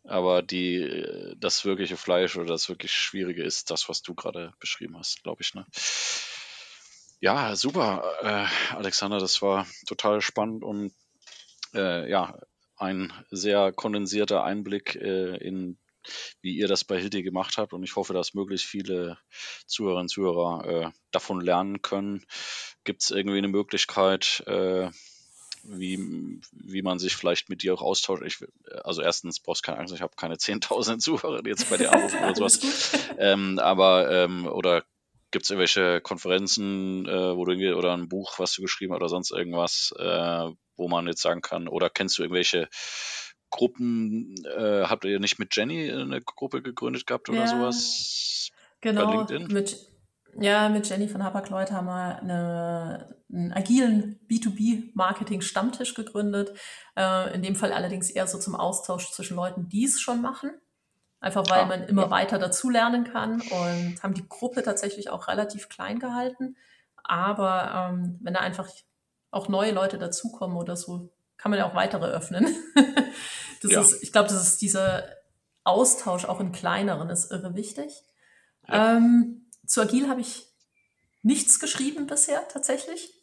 Aber 0.04 0.42
die, 0.42 0.76
äh, 0.76 1.36
das 1.38 1.64
wirkliche 1.64 1.96
Fleisch 1.96 2.36
oder 2.36 2.46
das 2.46 2.68
wirklich 2.68 2.92
Schwierige 2.92 3.42
ist 3.42 3.70
das, 3.70 3.88
was 3.88 4.02
du 4.02 4.14
gerade 4.14 4.52
beschrieben 4.58 4.98
hast, 4.98 5.22
glaube 5.22 5.42
ich. 5.42 5.54
Ne? 5.54 5.66
Ja, 7.20 7.54
super, 7.54 8.02
äh, 8.22 8.74
Alexander, 8.74 9.18
das 9.18 9.42
war 9.42 9.66
total 9.86 10.20
spannend 10.20 10.64
und 10.64 10.92
äh, 11.74 12.10
ja, 12.10 12.36
ein 12.76 13.12
sehr 13.30 13.72
kondensierter 13.72 14.42
Einblick 14.42 14.96
äh, 14.96 15.36
in 15.36 15.78
wie 16.40 16.56
ihr 16.56 16.68
das 16.68 16.84
bei 16.84 16.98
Hilti 17.00 17.22
gemacht 17.22 17.58
habt. 17.58 17.72
Und 17.72 17.82
ich 17.82 17.96
hoffe, 17.96 18.14
dass 18.14 18.34
möglichst 18.34 18.66
viele 18.66 19.18
Zuhörerinnen 19.66 20.04
und 20.04 20.08
Zuhörer 20.08 20.64
äh, 20.66 20.90
davon 21.10 21.40
lernen 21.40 21.82
können. 21.82 22.24
Gibt 22.84 23.02
es 23.02 23.10
irgendwie 23.10 23.38
eine 23.38 23.48
Möglichkeit, 23.48 24.42
äh, 24.46 24.90
wie, 25.64 26.40
wie 26.52 26.82
man 26.82 26.98
sich 26.98 27.16
vielleicht 27.16 27.48
mit 27.48 27.62
dir 27.62 27.74
auch 27.74 27.82
austauscht. 27.82 28.22
Ich, 28.24 28.38
also 28.84 29.02
erstens 29.02 29.40
brauchst 29.40 29.62
keine 29.62 29.78
Angst, 29.78 29.94
ich 29.94 30.02
habe 30.02 30.14
keine 30.16 30.34
10.000 30.36 30.98
Zuhörer 30.98 31.46
jetzt 31.46 31.70
bei 31.70 31.76
dir 31.76 31.92
anrufen 31.92 32.18
oder 32.18 32.34
sowas. 32.50 32.92
ähm, 33.18 33.58
aber, 33.58 34.10
ähm, 34.10 34.46
oder 34.46 34.84
gibt 35.30 35.44
es 35.44 35.50
irgendwelche 35.50 36.00
Konferenzen, 36.00 37.06
äh, 37.06 37.36
wo 37.36 37.44
du 37.44 37.76
oder 37.76 37.94
ein 37.94 38.08
Buch, 38.08 38.38
was 38.38 38.52
du 38.52 38.62
geschrieben 38.62 38.92
hast 38.92 39.00
oder 39.00 39.08
sonst 39.08 39.30
irgendwas, 39.30 39.94
äh, 39.98 40.50
wo 40.76 40.88
man 40.88 41.06
jetzt 41.06 41.22
sagen 41.22 41.40
kann, 41.40 41.68
oder 41.68 41.90
kennst 41.90 42.18
du 42.18 42.22
irgendwelche 42.22 42.68
Gruppen, 43.50 44.34
äh, 44.44 44.84
habt 44.84 45.04
ihr 45.04 45.20
nicht 45.20 45.38
mit 45.38 45.54
Jenny 45.54 45.90
eine 45.90 46.20
Gruppe 46.22 46.62
gegründet 46.62 47.06
gehabt 47.06 47.28
oder 47.28 47.40
ja, 47.40 47.46
sowas? 47.46 48.50
Genau, 48.80 49.26
mit, 49.48 49.91
ja, 50.38 50.68
mit 50.68 50.88
Jenny 50.88 51.08
von 51.08 51.22
Hapag-Lloyd 51.22 51.72
haben 51.72 51.86
wir 51.86 52.18
eine, 52.20 53.16
einen 53.30 53.52
agilen 53.52 54.20
B2B-Marketing-Stammtisch 54.28 55.94
gegründet. 55.94 56.56
Äh, 56.96 57.34
in 57.34 57.42
dem 57.42 57.56
Fall 57.56 57.72
allerdings 57.72 58.10
eher 58.10 58.26
so 58.26 58.38
zum 58.38 58.54
Austausch 58.54 59.10
zwischen 59.10 59.36
Leuten, 59.36 59.68
die 59.68 59.84
es 59.84 60.00
schon 60.00 60.22
machen. 60.22 60.50
Einfach 61.20 61.48
weil 61.50 61.60
ah, 61.60 61.66
man 61.66 61.84
immer 61.84 62.02
ja. 62.02 62.10
weiter 62.10 62.38
dazulernen 62.38 63.04
kann 63.04 63.40
und 63.40 64.02
haben 64.02 64.14
die 64.14 64.28
Gruppe 64.28 64.64
tatsächlich 64.64 65.08
auch 65.10 65.28
relativ 65.28 65.68
klein 65.68 66.00
gehalten. 66.00 66.56
Aber 67.04 67.92
ähm, 67.92 68.18
wenn 68.22 68.34
da 68.34 68.40
einfach 68.40 68.68
auch 69.30 69.48
neue 69.48 69.72
Leute 69.72 69.98
dazukommen 69.98 70.56
oder 70.56 70.76
so, 70.76 71.12
kann 71.36 71.50
man 71.50 71.58
ja 71.58 71.68
auch 71.68 71.76
weitere 71.76 72.06
öffnen. 72.06 72.46
das 73.62 73.70
ja. 73.70 73.80
ist, 73.80 74.02
ich 74.02 74.12
glaube, 74.12 74.28
das 74.28 74.42
ist 74.42 74.62
dieser 74.62 75.04
Austausch 75.64 76.24
auch 76.24 76.40
in 76.40 76.50
kleineren 76.52 77.08
ist 77.08 77.30
irre 77.30 77.54
wichtig. 77.54 78.02
Ja. 78.68 78.96
Ähm, 78.96 79.41
zu 79.66 79.80
Agil 79.80 80.08
habe 80.08 80.20
ich 80.20 80.46
nichts 81.22 81.60
geschrieben 81.60 82.06
bisher 82.06 82.46
tatsächlich. 82.48 83.14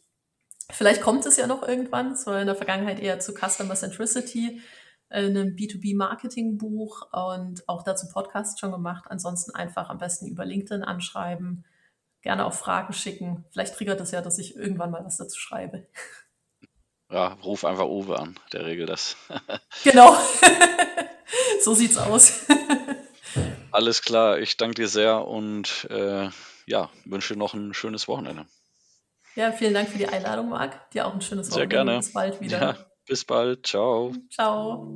Vielleicht 0.70 1.02
kommt 1.02 1.26
es 1.26 1.36
ja 1.36 1.46
noch 1.46 1.66
irgendwann. 1.66 2.12
Es 2.12 2.26
war 2.26 2.40
in 2.40 2.46
der 2.46 2.56
Vergangenheit 2.56 3.00
eher 3.00 3.20
zu 3.20 3.32
Customer 3.34 3.74
Centricity, 3.74 4.60
einem 5.08 5.56
B2B-Marketing-Buch 5.56 7.12
und 7.12 7.68
auch 7.68 7.82
dazu 7.82 8.08
Podcast 8.08 8.60
schon 8.60 8.70
gemacht. 8.72 9.04
Ansonsten 9.08 9.54
einfach 9.54 9.90
am 9.90 9.98
besten 9.98 10.26
über 10.26 10.44
LinkedIn 10.44 10.84
anschreiben, 10.84 11.64
gerne 12.22 12.46
auch 12.46 12.54
Fragen 12.54 12.92
schicken. 12.92 13.44
Vielleicht 13.50 13.74
triggert 13.74 14.00
es 14.00 14.12
ja, 14.12 14.22
dass 14.22 14.38
ich 14.38 14.56
irgendwann 14.56 14.92
mal 14.92 15.04
was 15.04 15.16
dazu 15.16 15.38
schreibe. 15.38 15.88
Ja, 17.10 17.32
ruf 17.42 17.64
einfach 17.64 17.86
Uwe 17.86 18.20
an, 18.20 18.38
der 18.52 18.64
regelt 18.64 18.88
das. 18.88 19.16
genau. 19.82 20.16
so 21.64 21.74
sieht's 21.74 21.98
aus. 21.98 22.46
Alles 23.72 24.02
klar, 24.02 24.38
ich 24.38 24.56
danke 24.56 24.74
dir 24.74 24.88
sehr 24.88 25.26
und 25.26 25.86
äh, 25.90 26.28
ja, 26.66 26.90
wünsche 27.04 27.36
noch 27.36 27.54
ein 27.54 27.74
schönes 27.74 28.08
Wochenende. 28.08 28.46
Ja, 29.36 29.52
vielen 29.52 29.74
Dank 29.74 29.88
für 29.88 29.98
die 29.98 30.08
Einladung, 30.08 30.48
Marc. 30.48 30.90
Dir 30.90 31.06
auch 31.06 31.14
ein 31.14 31.20
schönes 31.20 31.50
Wochenende. 31.50 31.76
Sehr 31.76 31.84
gerne. 31.84 31.96
Bis 31.98 32.12
bald 32.12 32.40
wieder. 32.40 32.60
Ja, 32.60 32.76
bis 33.06 33.24
bald. 33.24 33.66
Ciao. 33.66 34.12
Ciao. 34.30 34.86